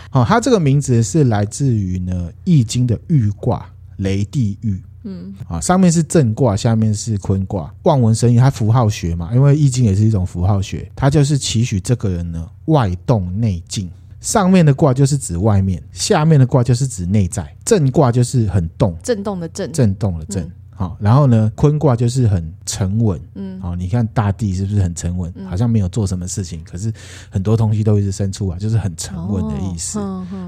[0.09, 3.63] 好、哦，他这个名字是来自于呢《易经》的豫卦
[3.97, 13.87] 雷地豫，嗯啊，上面是震卦，下面是坤卦，望文生义，它符号学嘛，因为易经也是一种符号学，它就是期许这个人呢外动内静。
[14.19, 17.55] 上面的卦就是指外面，下面的卦就是指内在。
[17.63, 20.43] 震卦就是很动，震动的震，震动的震。
[20.43, 23.19] 嗯好，然后呢，坤卦就是很沉稳。
[23.35, 25.29] 嗯好，你看大地是不是很沉稳？
[25.45, 26.89] 好像没有做什么事情，可是
[27.29, 29.99] 很多东西都一直生出来，就是很沉稳的意思。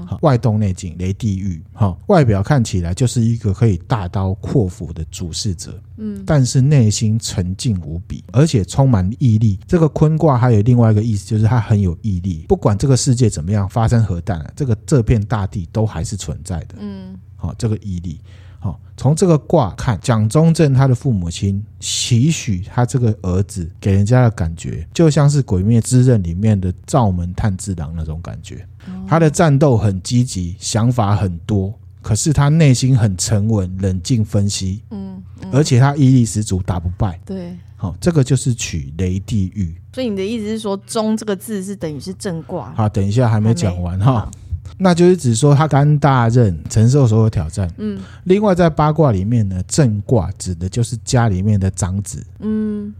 [0.06, 1.62] 好，外动内静，雷地狱。
[1.74, 9.60] 哈，外表看起来就是一个可以大刀阔斧的主事者，嗯但是内心沉静无比，而且充满毅力。
[9.66, 16.76] 这个坤卦还有另外一个意思，就是他很有毅力，不管这个世界怎么样发生核弹，这个这片大地都还是存在的。
[16.78, 18.18] 嗯好，这个毅力。
[18.62, 28.64] 好，从这个卦看，蒋中正他的父母亲期许他这个儿子给人家的感觉，就像是《鬼灭之刃》里面的灶门炭治郎那种感觉。
[29.08, 37.20] 他的战斗很积极，想法很多，可是他内心很沉稳、冷静分析，嗯嗯，而且他毅力十足，打不败。
[37.24, 37.56] 对。
[37.74, 39.74] 好，这个就是取雷地狱。
[39.92, 42.72] 所以你的意思是说，中这个字是等于是正卦？
[42.76, 44.30] 好，等一下还没讲完哈好。
[44.78, 47.70] 那就是指说他担大任，承受所有挑战。
[47.78, 52.24] 嗯另外，在八卦里面呢，正卦指的就是家里面的长子。
[52.40, 52.92] 嗯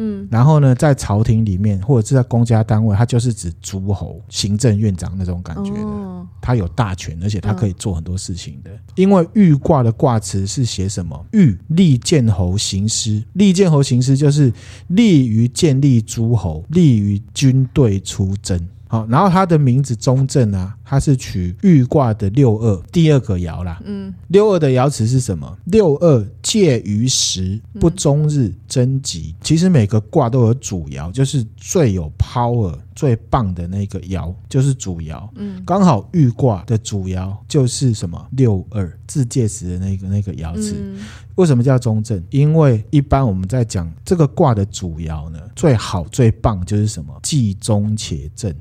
[0.00, 5.80] 嗯然后呢，在朝廷里面或者是在公家单位，他就是指诸侯、行政院长那种感觉的。
[5.82, 6.04] 哦
[6.40, 8.70] 他有大权，而且他可以做很多事情的。
[8.94, 11.26] 因为豫卦的卦辞是写什么？
[11.32, 14.50] 豫立建侯行师，立建侯行师就是
[14.86, 18.58] 利于建立诸侯，利于军队出征。
[18.86, 23.78] 好，然后他的名字中正啊，他是取豫卦的六二第二个爻啦。
[23.84, 25.54] 嗯六二的爻辞是什么？
[25.66, 29.34] 六二介于时，不终日，贞吉。
[29.42, 35.28] 其实每个卦都有主爻，就是最有 power、最棒的那个爻，就是主爻。
[35.34, 38.26] 嗯刚好豫卦的主爻就是什么？
[38.30, 40.74] 六二自介时的那个那个爻辞。
[40.78, 40.98] 嗯
[41.34, 42.20] 为什么叫中正？
[42.30, 47.14] 因为一般我们在讲这个卦的主爻呢，最好最棒就是什么？
[47.22, 48.52] 既中且正。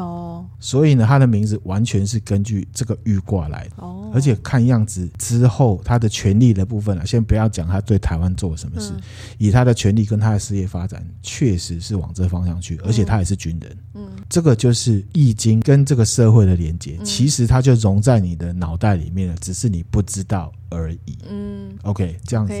[0.00, 0.44] 哦。
[0.60, 3.74] 所以呢，他的名字完全是根据这个玉卦来的。
[3.78, 9.02] 哦，而且看样子之后，他的权力的部分啊，先不要讲他对台湾做了什么事，嗯。
[9.38, 13.76] 以他的权力跟他的事业发展，确实是往这方向去，而且他也是军人。
[13.94, 14.06] 嗯。
[14.28, 17.04] 这个就是易经跟这个社会的连接，嗯。
[17.04, 21.18] 其实它就融在你的脑袋里面了，只是你不知道而已。
[21.28, 21.76] 嗯。
[21.82, 22.52] OK，这样子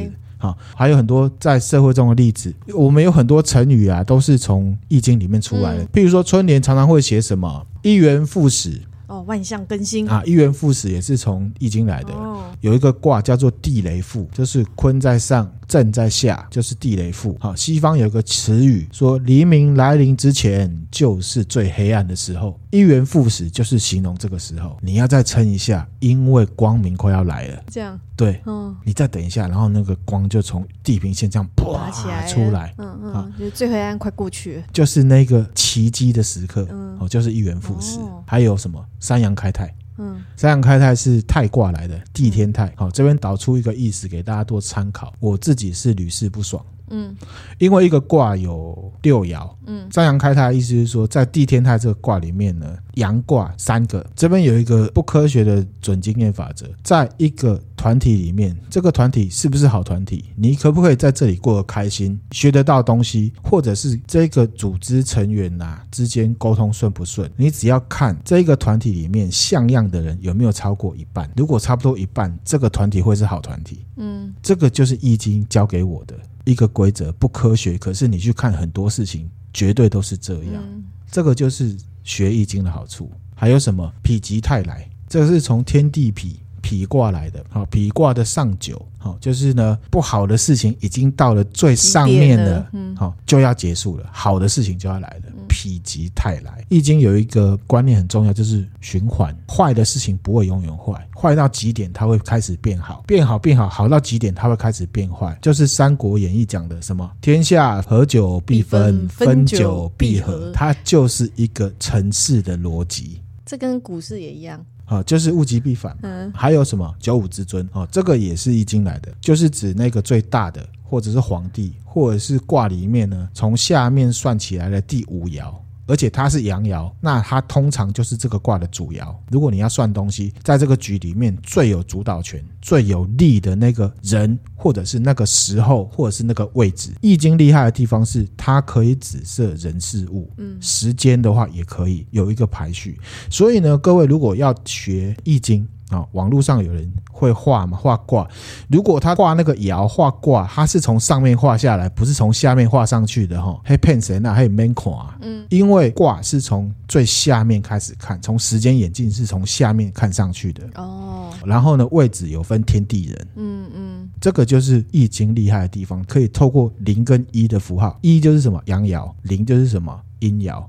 [0.44, 5.82] 好，还有很多在社会中的例子，我们有很多成语啊，都是从易经里面出来的。
[5.82, 12.12] 嗯譬如说春联常常会写什么“一元复始哦，万象更新”啊，“一元复始”也是从易经来的。
[12.12, 17.36] 哦有一个卦叫做地雷复，就是坤在上，震在下，就是地雷复。
[17.38, 24.78] 好，西方有个词语说，黎明来临之前就是最黑暗的时候，一元复始就是形容这个时候。
[24.80, 27.62] 你要再撑一下，因为光明快要来了。
[27.70, 36.66] 这样对，嗯你再等一下，然后那个光就从地平线这样啪起来啪出来，嗯好嗯，就是最黑暗快过去，就是那个奇迹的时刻。
[36.70, 38.22] 嗯哦，就是一元复始哦。
[38.26, 39.74] 还有什么三阳开泰？
[39.98, 42.72] 嗯三阳开泰是泰卦来的，地天泰。
[42.76, 45.12] 好，这边导出一个意思给大家做参考。
[45.18, 47.16] 我自己是屡试不爽，嗯
[47.58, 54.04] 因为一个卦有六爻，嗯三阳开泰的意思是说，在地天泰这个卦里面呢，阳卦三个。
[54.14, 60.24] 这边有一个不科学的准经验法则，在一个团体里面，这个团体是不是好团体？
[60.36, 67.30] 你可不可以在这里过得开心，学得到东西，或者是这个组织成员呐、之间沟通顺不顺？
[67.36, 73.84] 你只要看这个团体里面像样的人有没有超过一半，如果差不多一半，这个团体会是好团体。
[73.96, 80.62] 嗯这个就是易经教给我的一个规则，不科学，可是你去看很多事情绝对都是这样。
[80.62, 83.10] 嗯这个就是学易经的好处。
[83.36, 84.88] 还有什么否极泰来？
[85.08, 86.20] 这个是从天地否
[86.64, 87.44] 否卦来的。
[87.50, 95.32] 好，否卦的上九，好，就是呢，不好的事情已经到了最上面了，嗯，好，就要结束了，好的事情就要来了。
[95.50, 99.34] 否极泰来，易经有一个观念很重要，就是循环。
[99.46, 105.38] 坏的事情不会永远坏，坏到极点它会开始变好，变好变好，好到极点它会开始变坏。
[105.40, 113.20] 就是《三国演义》讲的什么“天下合久必分，分久必合”，它就是一个城市的逻辑。
[113.46, 114.64] 这跟股市也一样。
[114.84, 115.96] 啊，就是物极必反。
[116.02, 117.68] 嗯，还有什么九五之尊？
[117.72, 125.54] 啊，这个也是易经来的，就是指那个最大的，或者是皇帝，或者是卦里面呢，从下面算起来的第五爻。
[125.86, 129.14] 而且它是阳爻，那它通常就是这个卦的主爻。
[129.30, 140.30] 如果你要算东西，在这个局里面最有主导权、最有利的那个人，或者是那个时候，或者是那个位置，易经厉害的地方是它可以指涉人事物。
[140.38, 142.98] 嗯，时间的话也可以有一个排序。
[143.30, 145.66] 所以呢，各位如果要学易经。
[145.94, 147.76] 啊、哦，网络上有人会画嘛？
[147.76, 148.28] 画卦，
[148.68, 153.60] 如果他画那个爻画卦，他是从上面画下来，不是从下面画上去的哈。
[153.64, 154.32] 还骗谁呢？
[154.32, 155.16] 还有门孔啊？
[155.20, 161.30] 嗯，因为卦是从最下面开始看，从时间眼镜是从下面看上去的哦。
[161.44, 163.28] 然后呢，位置有分天地人。
[163.36, 170.64] 嗯嗯，这个就是易经厉害的地方，可以透过零跟一的符号，一就是什么阳爻，零就是什么阴爻。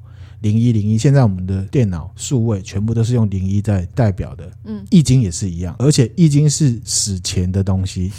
[0.46, 4.52] 零一零一，现在我们的电脑数位全部都是用零一在代表的。
[4.66, 8.12] 嗯，易经也是一样，而且易经是史前的东西，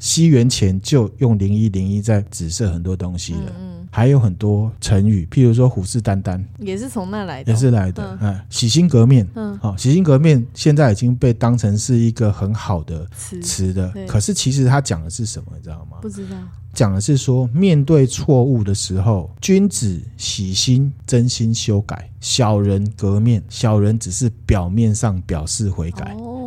[0.00, 3.52] 西元前就用零一零一在指涉很多东西了。
[3.60, 8.18] 嗯，还有很多成语，譬如说虎视眈眈，也是从那来的，也是来的。
[8.20, 13.06] 嗯，洗心革面，嗯，好，洗心革面现在已经被当成是一个很好的
[13.40, 15.98] 词的，可是其实它讲的是什么，你知道吗？
[16.02, 16.36] 不知道。
[16.72, 26.16] 讲的是说，面对错误的时候，君子洗心，真心修改；小人革面，小人只是表面上表示悔改。
[26.18, 26.43] 哦，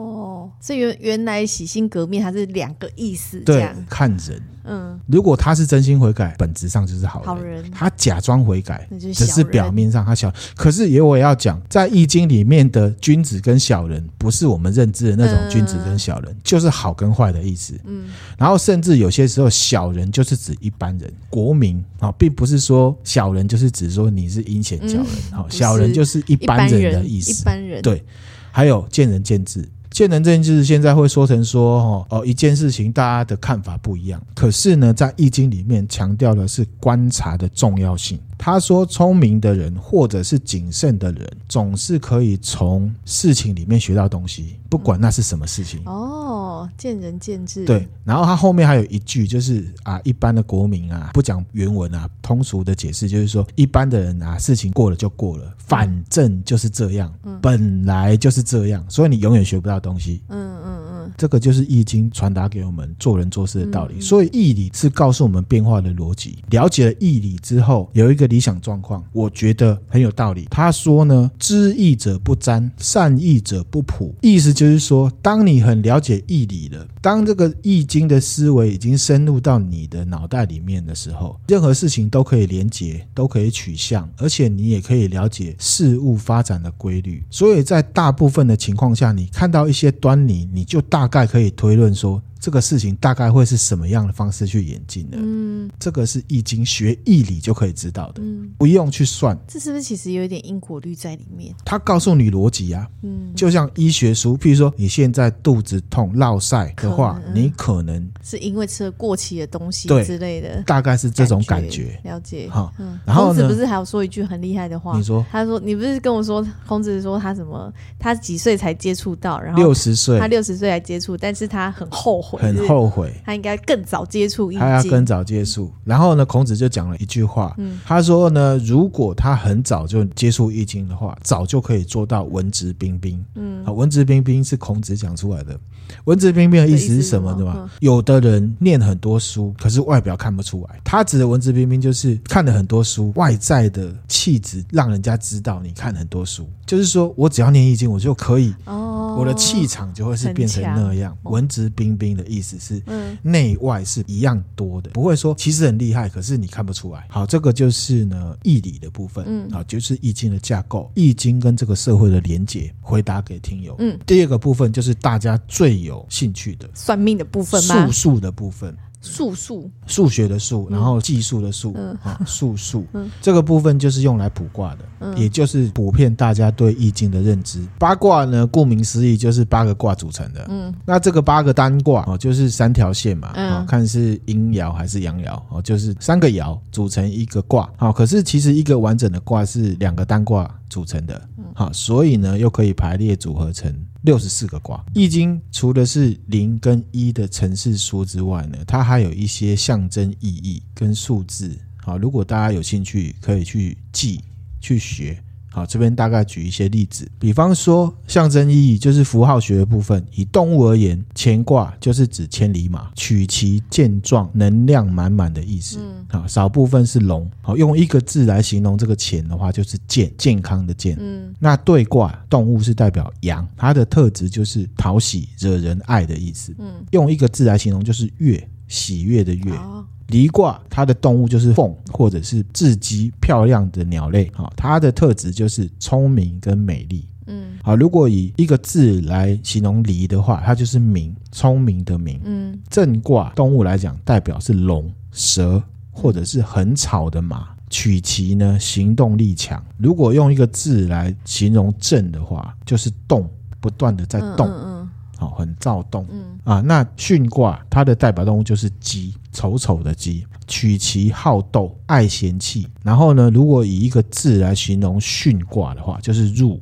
[0.60, 3.40] 所以原原来洗心革面，它是两个意思。
[3.42, 4.42] 对，看人。
[4.70, 7.28] 嗯，如果他是真心悔改，本质上就是好人。
[7.28, 10.30] 好人，他假装悔改，只是表面上他小。
[10.58, 17.80] 可是也我也要讲，在易经里面的君子跟小人，不是我们认知的那种君子跟小人，嗯、就是好跟坏的意思。
[17.86, 25.06] 嗯，然后甚至有些时候，小人就是指一般人、国民啊，并不是说小人就是指说你是阴险小人。
[25.32, 27.32] 好、嗯，小人就是一般人的意思。
[27.32, 28.04] 一般人对，
[28.52, 29.66] 还有见仁见智。
[29.90, 34.22] 见仁见智，现在会说成说哦哦，一件事情大家的看法不一样。
[34.36, 38.20] 可是呢，在易经里面强调的是观察的重要性。
[38.38, 45.82] 他说，聪明的人或者是谨慎的人，总是可以从事情里面学到东西，不管那是什么事情。
[45.86, 47.66] 哦，见仁见智。
[47.66, 60.22] 对，然后他后面还有一句，就是啊，一般的国民啊，不讲原文啊，通俗的解释就是说，一般的人啊，事情过了就过了，反正就是这样，嗯、本来就是这样，所以你永远学不到东西。
[60.30, 64.02] 嗯嗯嗯，这个就是易经传达给我们做人做事的道理。
[64.02, 66.40] 所以义理是告诉我们变化的逻辑。
[66.50, 70.48] 了解了义理之后，有一个理想状况，我觉得很有道理。
[70.50, 74.14] 他说呢，知义者不沾，善义者不卜。
[74.22, 87.24] 意思就是说，当你很了解义理了，当这个易经的思维已经深入到你的脑袋里面的时候，任何事情都可以连结，都可以取向，而且你也可以了解事物发展的规律。
[87.30, 92.20] 所以在大部分的情况下，你看到一些端倪，你就大大概可以推论说。
[92.40, 95.18] 这个事情大概会是什么样的方式去演进的？
[95.20, 99.38] 嗯，这个是易经学易理就可以知道的，嗯，不用去算。
[99.48, 101.54] 这是不是其实有一点因果律在里面？
[101.66, 112.00] 他告诉你逻辑啊，嗯，就像医学书，譬如说你现在肚子痛、落晒的话，可你可能是因为吃了过期的东西之类的，大概是这种感觉。
[112.04, 113.00] 了解，好，嗯。
[113.06, 114.96] 然后孔子不是还有说一句很厉害的话？
[114.98, 117.74] 你说，他说你不是跟我说，孔子说他什么？
[117.98, 119.40] 他几岁才接触到？
[119.42, 122.27] 然后六十岁，他六十岁才接触，但是他很后悔。
[122.36, 125.72] 很后悔，他应该更早接触易经，他要更早接触。
[125.86, 133.24] 然后呢，孔子就讲了一句话，嗯，他说呢，如果他很早就接触易经的话，早就可以做到文质彬彬。
[133.36, 135.58] 嗯，啊，文质彬彬是孔子讲出来的。
[136.04, 137.34] 文质彬彬的意思是什么？
[137.36, 137.70] 对吧？
[137.80, 140.82] 有的人念很多书，可是外表看不出来。
[140.84, 146.46] 他指的文质彬彬，就是看了很多书，外在的气质让人家知道你看很多书。
[146.66, 151.18] 就是说我只要念易经，我就可以，哦，我的气场就会是变成那样。
[151.24, 157.06] 文质彬彬的意思是，嗯，内外是一样多的，不会说其实很厉害，可是你看不出来。
[157.10, 162.74] 好，这个就是呢义理的部分，嗯，好，就是易经的架构，易经跟这个社会的连接。
[162.82, 167.86] 回答给听友，嗯，第二个部分就是大家最有兴趣的算命的部分吗？
[167.86, 168.76] 术数的部分。
[169.02, 171.98] 术数，数学的数，然后技术的术，嗯。
[172.04, 173.10] 啊， 术数，嗯。
[173.22, 175.18] 这个部分就是用来卜卦的，嗯。
[175.18, 177.60] 也就是普遍大家对易经的认知。
[177.78, 180.46] 八卦呢，顾名思义就是八个卦组成的。
[180.50, 180.74] 嗯。
[180.86, 183.50] 那这个八个单卦哦，就是三条线嘛，嗯。
[183.50, 187.70] 啊，看是阴爻还是阳爻哦，就是三个爻组成一个卦。
[187.78, 191.22] 好，可是其实一个完整的卦是两个单卦组成的，
[191.54, 194.84] 好，所以呢又可以排列组合成六十四个卦。
[194.94, 201.58] 易经除了是零跟一的程式说之外呢，它还有一些象征意义跟数字。
[201.78, 204.22] 好，如果大家有兴趣，可以去记
[204.60, 205.24] 去学。
[205.58, 210.06] 好，这边大概举一些例子，比方说象征意义就是符号学的部分。
[210.14, 215.80] 以动物而言，乾卦就是指千里马，取其健壮、能量满满的意思。
[215.82, 217.28] 嗯好，少部分是龙。
[217.42, 220.96] 好，用一个字来形容这个乾的话，就是健，健康的健。
[221.00, 226.54] 嗯那兑卦动物是代表羊，它的特质就是讨喜、惹人爱的意思。
[226.60, 229.52] 嗯，用一个字来形容就是悦，喜悦的悦。
[229.54, 234.32] 好，离卦它的动物就是凤，或者是雉鸡，漂亮的鸟类。
[234.34, 237.08] 好，它的特质就是聪明跟美丽。
[237.30, 242.22] 嗯好，如果以一个字来形容离的话，它就是明，聪明的明。
[242.24, 247.50] 嗯震卦动物来讲，代表是龙、蛇，或者是很吵的马。
[247.70, 249.62] 取其呢，行动力强。
[249.76, 253.30] 如果用一个字来形容震的话，就是动，
[253.60, 254.77] 不断的在动，嗯
[255.18, 256.06] 好，很躁动。
[256.12, 262.68] 嗯啊，那巽卦它的代表动物就是鸡，丑丑的鸡，取其好斗，爱嫌弃。
[262.84, 266.62] 然后呢，如果以一个字来形容巽卦的话，就是入。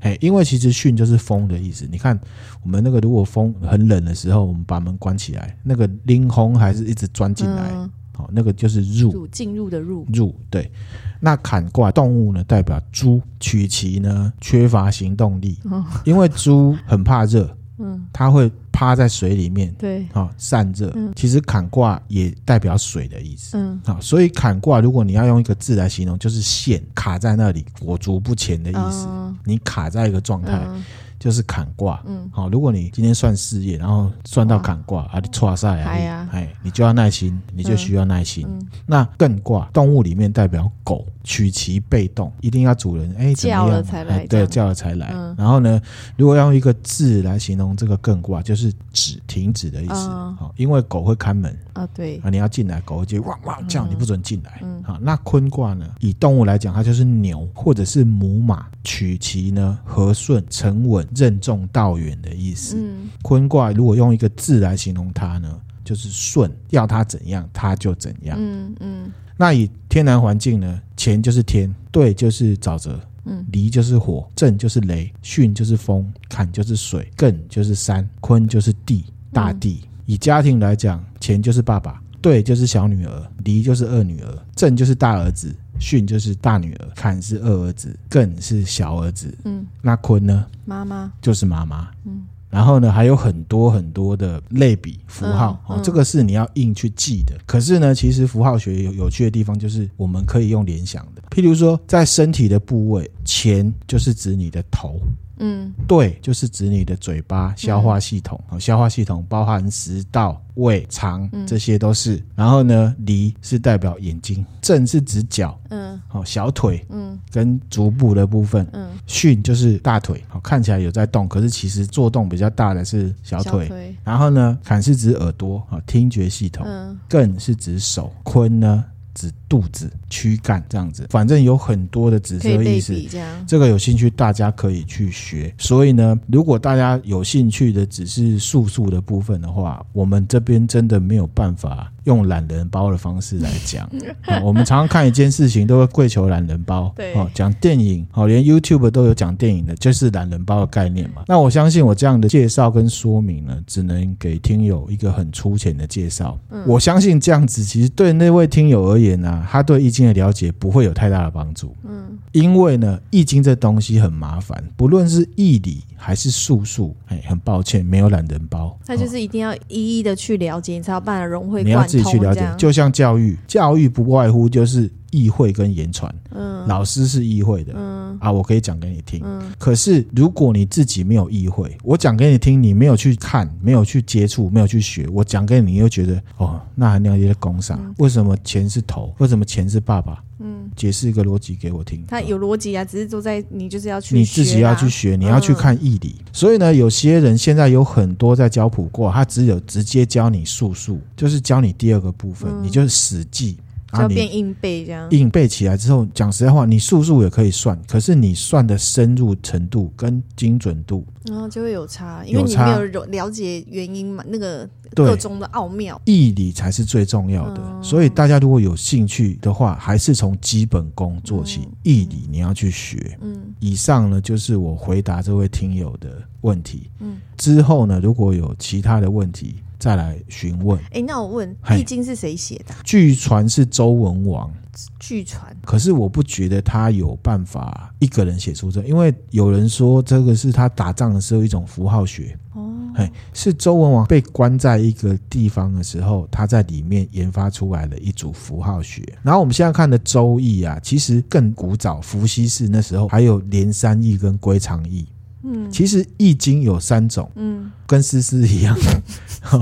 [0.00, 1.88] 哎，因为其实巽就是风的意思。
[1.90, 2.16] 你看
[2.62, 9.10] 我们那个，如果风很冷的时候，我们把门关起来，那个拎风还是一直钻进来，嗯好，那个就是入。
[9.10, 10.70] 入进入的入，入对，
[11.18, 18.06] 那坎卦动物呢，代表猪，取其呢缺乏行动力，哦因为猪很怕热，嗯。
[18.12, 20.92] 它会趴在水里面，对，好、散热。
[20.94, 21.12] 嗯。
[21.16, 23.56] 其实坎卦也代表水的意思。
[23.56, 23.80] 嗯。
[23.84, 29.06] 好，所以坎卦如果你要用一个字来形容，就是线卡在那里，裹足不前的意思。
[29.06, 29.34] 哦。
[29.44, 30.84] 你卡在一个状态，嗯。
[31.18, 32.02] 就是坎卦。
[32.06, 32.28] 嗯。
[32.30, 38.46] 好，如果你今天算事业，然后算到坎卦啊，你错赛啊，哎，你就要耐心，你就需要耐心。
[38.46, 38.68] 嗯。
[38.84, 45.10] 那艮卦动物里面代表狗，取其被动，一定要主人哎怎么样叫了才来哎对，叫了才来。
[45.12, 45.78] 嗯然后呢，
[46.16, 49.92] 如果要用一个字来形容这个更卦，就是止，停止的意思。
[49.92, 54.60] 哦好，因为狗会看门啊对，啊，你要进来，狗会就汪汪叫，嗯你不准进来。
[54.62, 55.86] 嗯，那坤卦呢？
[55.98, 62.76] 以动物来讲，它就是牛或者是母马，取其呢和顺、沉稳、任重道远的意思。
[62.78, 68.38] 嗯坤卦如果用一个字来形容它呢，就是顺，要它怎样它就怎样。
[68.40, 79.82] 嗯嗯那以天然环境呢，乾就是天，兑就是沼泽，嗯离就是火，震就是雷，巽就是风，坎就是水，艮就是山，坤就是地，大地。
[80.06, 89.36] 以家庭来讲，乾就是爸爸，兑就是小女儿，离就是二女儿，震就是大儿子，巽就是大女儿，坎是二儿子，艮是小儿子。
[89.44, 91.88] 嗯，那坤呢，妈妈，就是妈妈。
[92.04, 97.34] 嗯然后呢，还有很多很多的类比符号、哦，这个是你要硬去记的。
[97.44, 101.22] 可是呢，其实符号学有有趣的地方，就是我们可以用联想的。
[101.30, 105.00] 譬如说，在身体的部位，钱就是指你的头，
[105.38, 108.42] 嗯对，就是指你的嘴巴、消化系统。
[108.50, 112.22] 哦，消化系统包含食道、胃、肠，嗯这些都是。
[112.34, 118.66] 然后呢，离是代表眼睛，正是指脚，嗯好、小腿嗯跟足部的部分。
[118.72, 123.68] 嗯，巽就是大腿，好看起来有在动，可是其实做动比较大的是小腿。
[123.68, 128.84] 腿，然后呢，坎是指耳朵，啊，听觉系统；嗯艮是指手，坤呢
[129.14, 131.06] 指肚子、躯干这样子。
[131.10, 132.94] 反正有很多的紫色意思。
[133.10, 135.54] 这，这个有兴趣，大家可以去学。
[135.58, 143.88] 所以呢，如果大家有兴趣的只是术数的部分的话，我们这边真的没有办法用懒人包的方式来讲。
[144.26, 146.92] 啊我们常常看一件事情，都会跪求懒人包。
[146.96, 151.22] 对哦，讲电影，哦，连 YouTube 都有讲电影的，就是懒人包的概念嘛。
[151.26, 156.38] 那我相信我这样的介绍跟说明呢，只能给听友一个很粗浅的介绍。
[156.50, 161.74] 嗯我相信这样子，其实对那位听友而言呢、啊，他对易经的了解不会有太大的帮助。
[161.84, 168.78] 嗯因为呢，易经这东西很麻烦，不论是义理还是术数，哎，很抱歉，没有懒人包。
[168.84, 179.20] 他就是一定要一一的去了解，你才有办法融会贯通你要自己去了解，就像教育，教育不外乎就是意会跟言传，嗯老师是意会的、嗯啊，我可以讲给你听。
[179.24, 189.14] 嗯可是如果你自己没有意会，我讲给你听，你没有去看，没有去接触，没有去学，我讲给你，你又觉得哦，那还那些工商，嗯为什么钱是头？
[189.18, 190.22] 为什么钱是爸爸？
[190.38, 192.04] 嗯，解释一个逻辑给我听。
[192.06, 196.14] 他有逻辑啊，只是都在你就是要去，你自己要去学，你要去看义理。
[196.18, 203.56] 嗯、所以呢，有些人现在有很多在教普过，他只有直接教你术数，就是教你第二个部分，嗯、你就是死记。
[203.96, 217.62] 就要变硬背这样，硬背起来之后，讲实在话，你术数也可以算，可是你算的深入程度跟精准度，然后就会有差，因为你没有了解原因嘛，那个个中的奥妙，义理才是最重要的。
[217.64, 223.18] 嗯、所以大家如果有兴趣的话，还是从基本功做起，义理你要去学。
[223.20, 226.90] 嗯，以上呢就是我回答这位听友的问题。
[227.00, 229.56] 嗯，之后呢，如果有其他的问题。
[229.86, 230.76] 再来询问。
[230.90, 232.74] 哎，那我问，《易经》是谁写的？
[232.82, 234.52] 据传是周文王。
[234.98, 242.36] 据传，可是我不觉得他有办法一个人写出这，因为有人说这个是他打仗的时候一种符号学。
[242.54, 249.00] 哦，哎，是周文王被关在一个地方的时候，他在里面研发出来的一组符号学。
[249.22, 255.06] 然后我们现在看的《周易》啊，其实更古早，伏羲氏那时候还有连山易跟归藏易。
[255.46, 258.76] 嗯，其实《易经》有三种，嗯，跟诗诗一样，
[259.40, 259.58] 好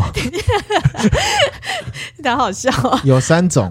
[2.39, 3.01] 好笑啊！
[3.05, 3.71] 有三种，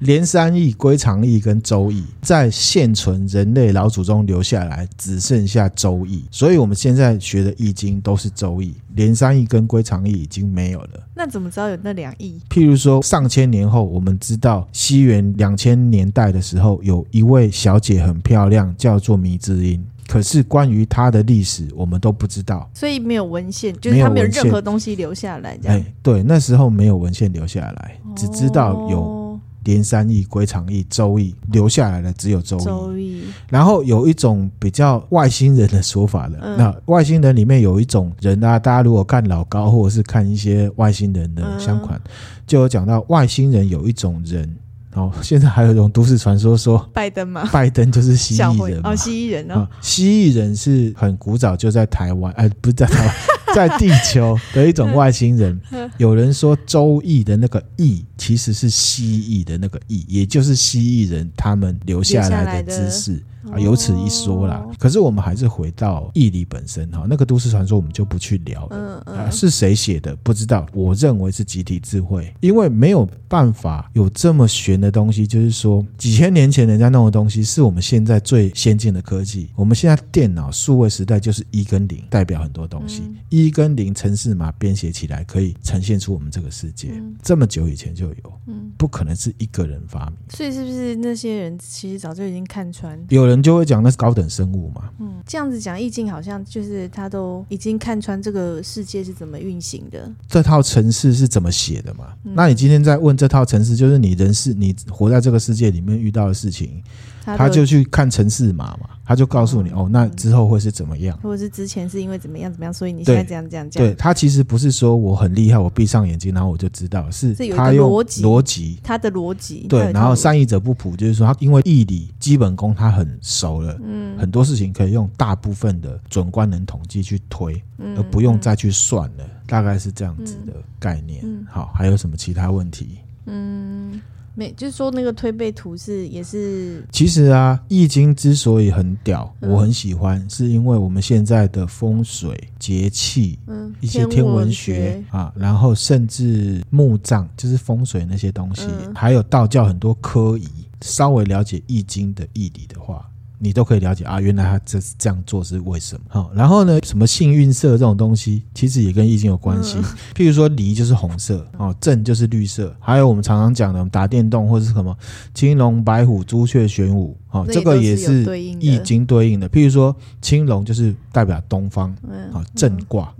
[0.00, 11.08] 连山易、归藏易跟周易，在现存人类老祖宗留下来，只剩下周易，所以我们现在学的《易经》都是周易，连山易跟归藏易已经没有了。
[11.14, 12.40] 那怎么知道有那两易？
[12.50, 19.84] 譬如说，上千年后，我们知道西元两千年代的时候，有一位小姐很漂亮，叫做迷之音。
[20.08, 25.56] 可是关于他的历史，我们都不知道，所以没有文献，就是他没有任何东西留下来。
[25.62, 32.64] 这样，哎，对，那时候没有文献留下来，只知道有连山易、归藏易、周易，留下来的只有周易。
[32.64, 33.22] 周易。
[33.48, 42.10] 然后有一种比较外星人的说法的，嗯、那外星人里面有一种人啊，大家如果看老高或者是看一些外星人的相款，嗯、
[42.46, 44.56] 就有讲到外星人有一种人。
[44.94, 53.14] 哦，现在还有一种都市传说说拜登嘛，拜登就是蜥蜴人哦，蜥蜴人哦，蜥蜴人是很古早就在台湾，哎，不是在台湾，
[53.54, 55.58] 在地球的一种外星人。
[55.98, 62.72] 有人说《周易》的那个“易”其实是蜥蜴的那个“易”，也就是蜥蜴人他们留下来的。
[62.72, 63.22] 知识。
[63.50, 64.64] 啊，有此一说啦。
[64.78, 69.02] 可是我们还是回到义理本身哈，那个都市传说我们就不去聊了。
[69.06, 75.26] 啊，是谁写的不知道，我认为是集体智慧，因为没有办法有这么玄的东西。
[75.26, 79.48] 就是说，几千年前人家弄的东西，是我们现在最先进的科技。
[79.56, 83.02] 我们现在电脑数位时代就是一跟零，代表很多东西。
[83.28, 87.02] 一跟零程式码编写起来，可以呈现出我们这个世界。
[87.22, 90.16] 这么久以前就有，嗯不可能是一个人发明。
[90.28, 92.98] 所以是不是那些人其实早就已经看穿？
[93.08, 93.31] 有人。
[93.32, 102.14] 人就会讲那是高等生物嘛，嗯，这样子讲意境好像就是他都已经看穿这个世界是怎么运行的，这套城市是怎么写的嘛？
[102.24, 106.82] 嗯、那你今天在问这套城市，就是你人是你活在这个世界里面遇到的事情。
[107.24, 113.92] 他就去看城市码嘛，他就告诉你哦，那之后会是怎么样，或者是之前是因为怎么样怎么样，所以你现在这样这样这样。
[113.92, 119.66] 对，他其实不是说我很厉害，我闭上眼睛然后我就知道，是他用逻辑，逻辑，他的逻辑。
[119.68, 127.62] 对，然后善易者不普，就是说他因为义理基本功他很熟了，嗯，很多事情可以用大部分的准官能统计去推，
[127.96, 131.22] 而不用再去算了，大概是这样子的概念。
[131.48, 132.98] 好，还有什么其他问题？
[133.26, 134.00] 嗯。
[134.34, 136.82] 没，就是说那个推背图是也是。
[136.90, 150.48] 其实啊，《易经》之所以很屌，我很喜欢，嗯、是因为我们现在的风水、节气，嗯，一些天文学啊，然后甚至墓葬，就是风水那些东西，嗯、还有道教很多科仪，
[150.80, 153.06] 稍微了解《易经》的义理的话。
[153.44, 156.02] 你都可以了解啊，原来他这是这样做是为什么？
[156.06, 159.78] 好，然后呢，什么幸运色这种东西，其实也跟易经有关系。
[160.14, 162.72] 譬如说，离就是红色哦，震就是绿色。
[162.78, 164.96] 还有我们常常讲的，我们打电动或者是什么
[165.34, 168.24] 青龙、白虎、朱雀、玄武，哦，这个也是
[168.60, 169.50] 易经对应的。
[169.50, 171.90] 譬如说，青龙就是代表东方，
[172.32, 173.12] 啊，震卦。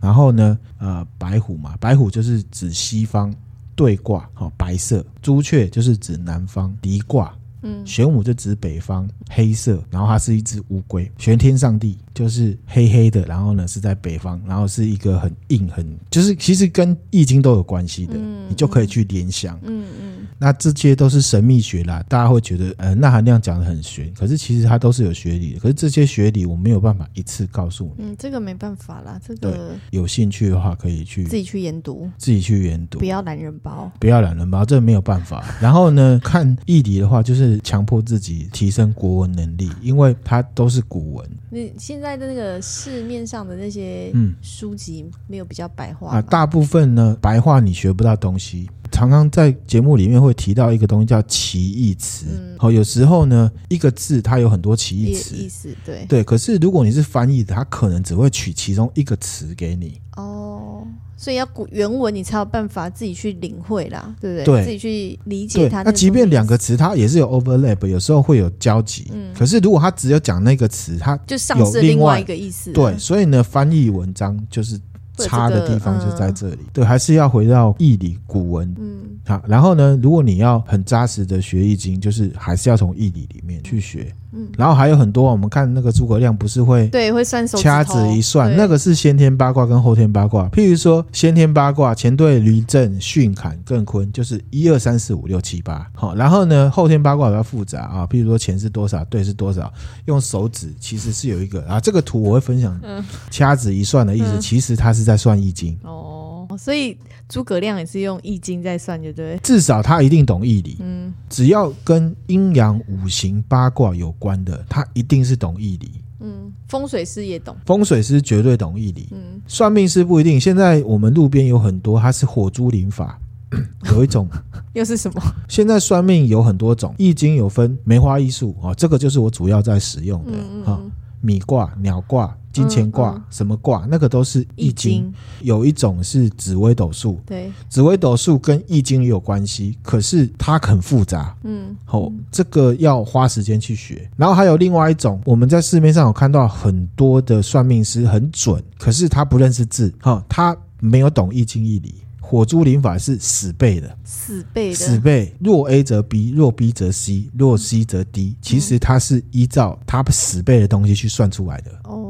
[0.00, 3.32] 然后呢，呃，白虎嘛，白虎就是指西方，
[3.76, 5.04] 兑卦，好，白色。
[5.22, 7.32] 朱雀就是指南方，离卦。
[7.62, 11.10] 嗯，玄武就指北方，黑色，然后它是一只乌龟。
[11.18, 19.56] 玄天上帝就是黑黑的，然后呢是在北方，然后是一个很硬很，就是其实跟易经都有关系的，嗯、你就可以去联想。
[19.62, 19.86] 嗯嗯。
[20.20, 25.60] 嗯那这些都是神秘学啦，大家会觉得，呃，那含量讲的很玄，可是其实它都是有学理的。
[25.60, 28.04] 可是这些学理我没有办法一次告诉你。
[28.04, 35.44] 嗯，这个没办法啦，这个有兴趣的话可以去自己去研读，自己去研读，不要懒人包，不要懒人包，这个没有办法。
[35.60, 41.30] 然后呢， 看义理的话，就是强迫自己提升国文能力，因为它都是古文。
[41.50, 48.68] 你现在的那个市面上的那些嗯书籍没有比较白话啊，大部分呢白话你学不到东西。
[49.02, 52.24] 常常在节目里面会提到一个东西叫歧义词。
[52.56, 56.22] 好、嗯，有时候呢，一个字它有很多歧义词，意思对对。
[56.22, 60.00] 可是如果你是翻译的，它可能只会取其中一个词给你。
[60.16, 60.86] 哦。
[61.16, 64.44] 所以要古原文，你才有办法自己去领会啦，对不对？
[64.44, 65.82] 对，自己去理解它。
[65.82, 69.08] 那即便两个词，它也是有 overlap，有时候会有交集。
[69.12, 72.70] 嗯，可是如果它只有讲那个词，它就丧失另外一个意思。
[72.72, 74.80] 对，所以呢，翻译文章就是
[75.18, 76.58] 差的地方就在这里。
[76.72, 78.74] 对，还是要回到义理古文。
[78.78, 84.12] 嗯，好，然后呢，如果你要很扎实的学易经，就是还是要从义理里面去学。
[84.32, 90.48] 嗯，然后还有很多，我们看那个诸葛亮不是会对会算手掐指一算，那个是先天八卦跟后天八卦。
[90.48, 95.86] 譬如说先天八卦，干兑离震巽坎艮坤，就是一二三四五六七八。
[95.94, 99.72] 好，然后呢，后天八卦比较复杂啊，譬如说干是多少，兑是多少，
[100.06, 102.78] 用手指其实是有一个啊，这个图我会分享。
[102.82, 105.78] 嗯，掐指一算的意思，其实它是在算易经。
[105.82, 106.96] 哦，所以
[107.32, 109.38] 诸葛亮也是用易经在算，对不对？
[109.42, 110.76] 至少他一定懂易理。
[110.80, 114.12] 嗯，只要跟阴阳五行八卦有。
[114.18, 115.90] 关的，他一定是懂易理。
[116.20, 119.08] 嗯，风水师也懂，风水师绝对懂易理。
[119.10, 120.38] 嗯，算命师不一定。
[120.38, 123.18] 现在我们路边有很多，他是火珠灵法，
[123.90, 124.28] 有一种
[124.74, 125.20] 又是什么？
[125.48, 130.78] 现在算命有很多种，易经有分梅花易数啊，这个就是我主要在使用的啊，
[131.22, 132.36] 米卦、鸟卦。
[132.52, 135.12] 金钱卦、嗯嗯、什么卦，那个都是易经。
[135.40, 141.36] 有一种是紫微斗数，对，紫微斗数跟易经也有关系，可是它很复杂。
[141.44, 144.08] 嗯，好、哦，这个要花时间去学。
[144.16, 151.94] 然后还有另外一种，我们在市面上有看到很多的算命师很准，可是他不认识字，哈、哦，他没有懂易经易理。
[152.20, 155.30] 火珠灵法是死背的，死背的，死背。
[155.38, 158.34] 若 A 则 B，若 B 则 C，若 C 则 D。
[158.40, 161.70] 其实它是依照他死背的东西去算出来的。
[161.84, 162.01] 哦，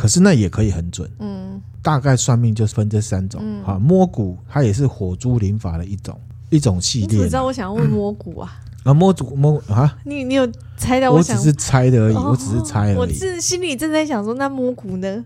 [0.00, 1.06] 可是那也可以很准。
[1.18, 3.38] 嗯，大概算命就分这三种。
[3.62, 6.18] 好，摸骨它也是火珠灵法的一种
[6.48, 7.18] 一种系列。
[7.18, 8.50] 你知道我想要问摸骨啊？
[8.84, 9.94] 啊，摸骨摸啊？
[10.04, 11.10] 你你有猜到？
[11.10, 12.96] 我只是猜的而已，我只是猜而已。
[12.96, 15.22] 我是心里正在想说，那摸骨呢？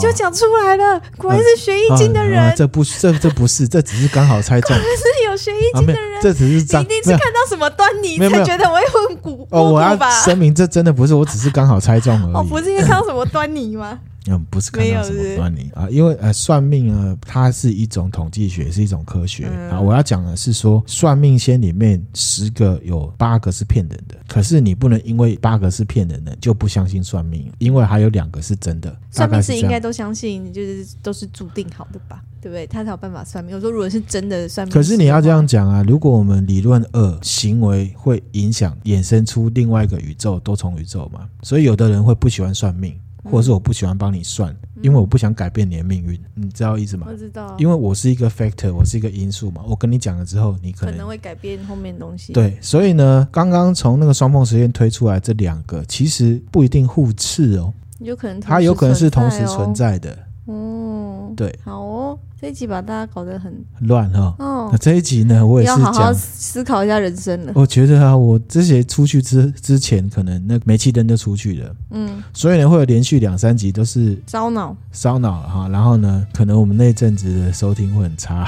[0.00, 2.40] 就讲出来了，果然是学易经的人。
[2.40, 4.74] 啊啊啊、这不，这这不是，这只是刚好猜中。
[4.74, 9.70] 果然是有学易经的人，啊、这只是你一定是看到什么端倪才觉得我会问古哦。
[9.70, 12.34] 我要声明，这真的不是，我只是刚好猜中而已。
[12.34, 14.00] 哦，不是因为看到什么端倪吗？
[14.26, 19.78] 嗯，不是看到什么端倪啊，因为呃，算命呢，它是一种统计学，是一种科学啊。
[19.78, 28.96] 我要讲的是说，算命仙里面十个有八个是骗人的，可是你不能因为八个是骗人的就不相信算命，因为还有两个是真的。
[29.10, 32.22] 算命是应该都相信，就是都是注定好的吧？
[32.40, 32.66] 对不对？
[32.66, 33.54] 他才有办法算命。
[33.54, 42.94] 我说，如果是真的算命，可是你要这样讲啊，如果我们理论二行为会影响衍生出另外一个宇宙多重宇宙嘛，所以有的人会不喜欢算命。
[43.24, 47.06] 或者是我不喜欢帮你算，因为我不想改变你的命运，你知道意思吗？
[47.10, 49.62] 我知道，因为我是一个 factor，我是一个因素嘛。
[49.66, 52.32] 我跟你讲了之后，你可能，会改变后面的东西。
[52.32, 60.16] 对，所以呢，刚刚从那个双缝实验推出来这两个，其实不一定互斥哦，有可能它有可能是同时存在的。
[60.46, 62.18] 嗯，对，好哦。
[62.40, 63.50] 这一集把大家搞得很
[63.80, 67.52] 乱哈，哦，那这一集呢，我也是要好好思考一下人生了。
[67.54, 75.68] 我觉得啊，我这些出去之之前，可能那煤气灯就出去了，嗯，所以呢，会有连续两三集都是烧脑，烧脑哈。
[75.68, 78.46] 然后呢，可能我们那阵子的收听会很差，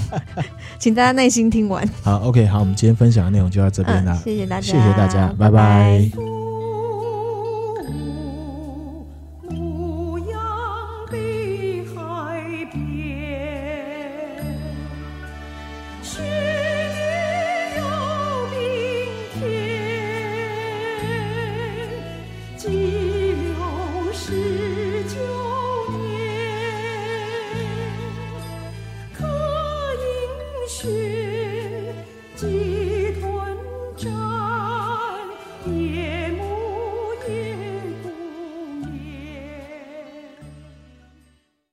[0.78, 1.88] 请大家耐心听完。
[2.02, 6.10] 好，OK，好，我们今天分享的内容就到这边了，谢谢大家，谢谢大家，拜拜。
[6.10, 6.33] 拜拜。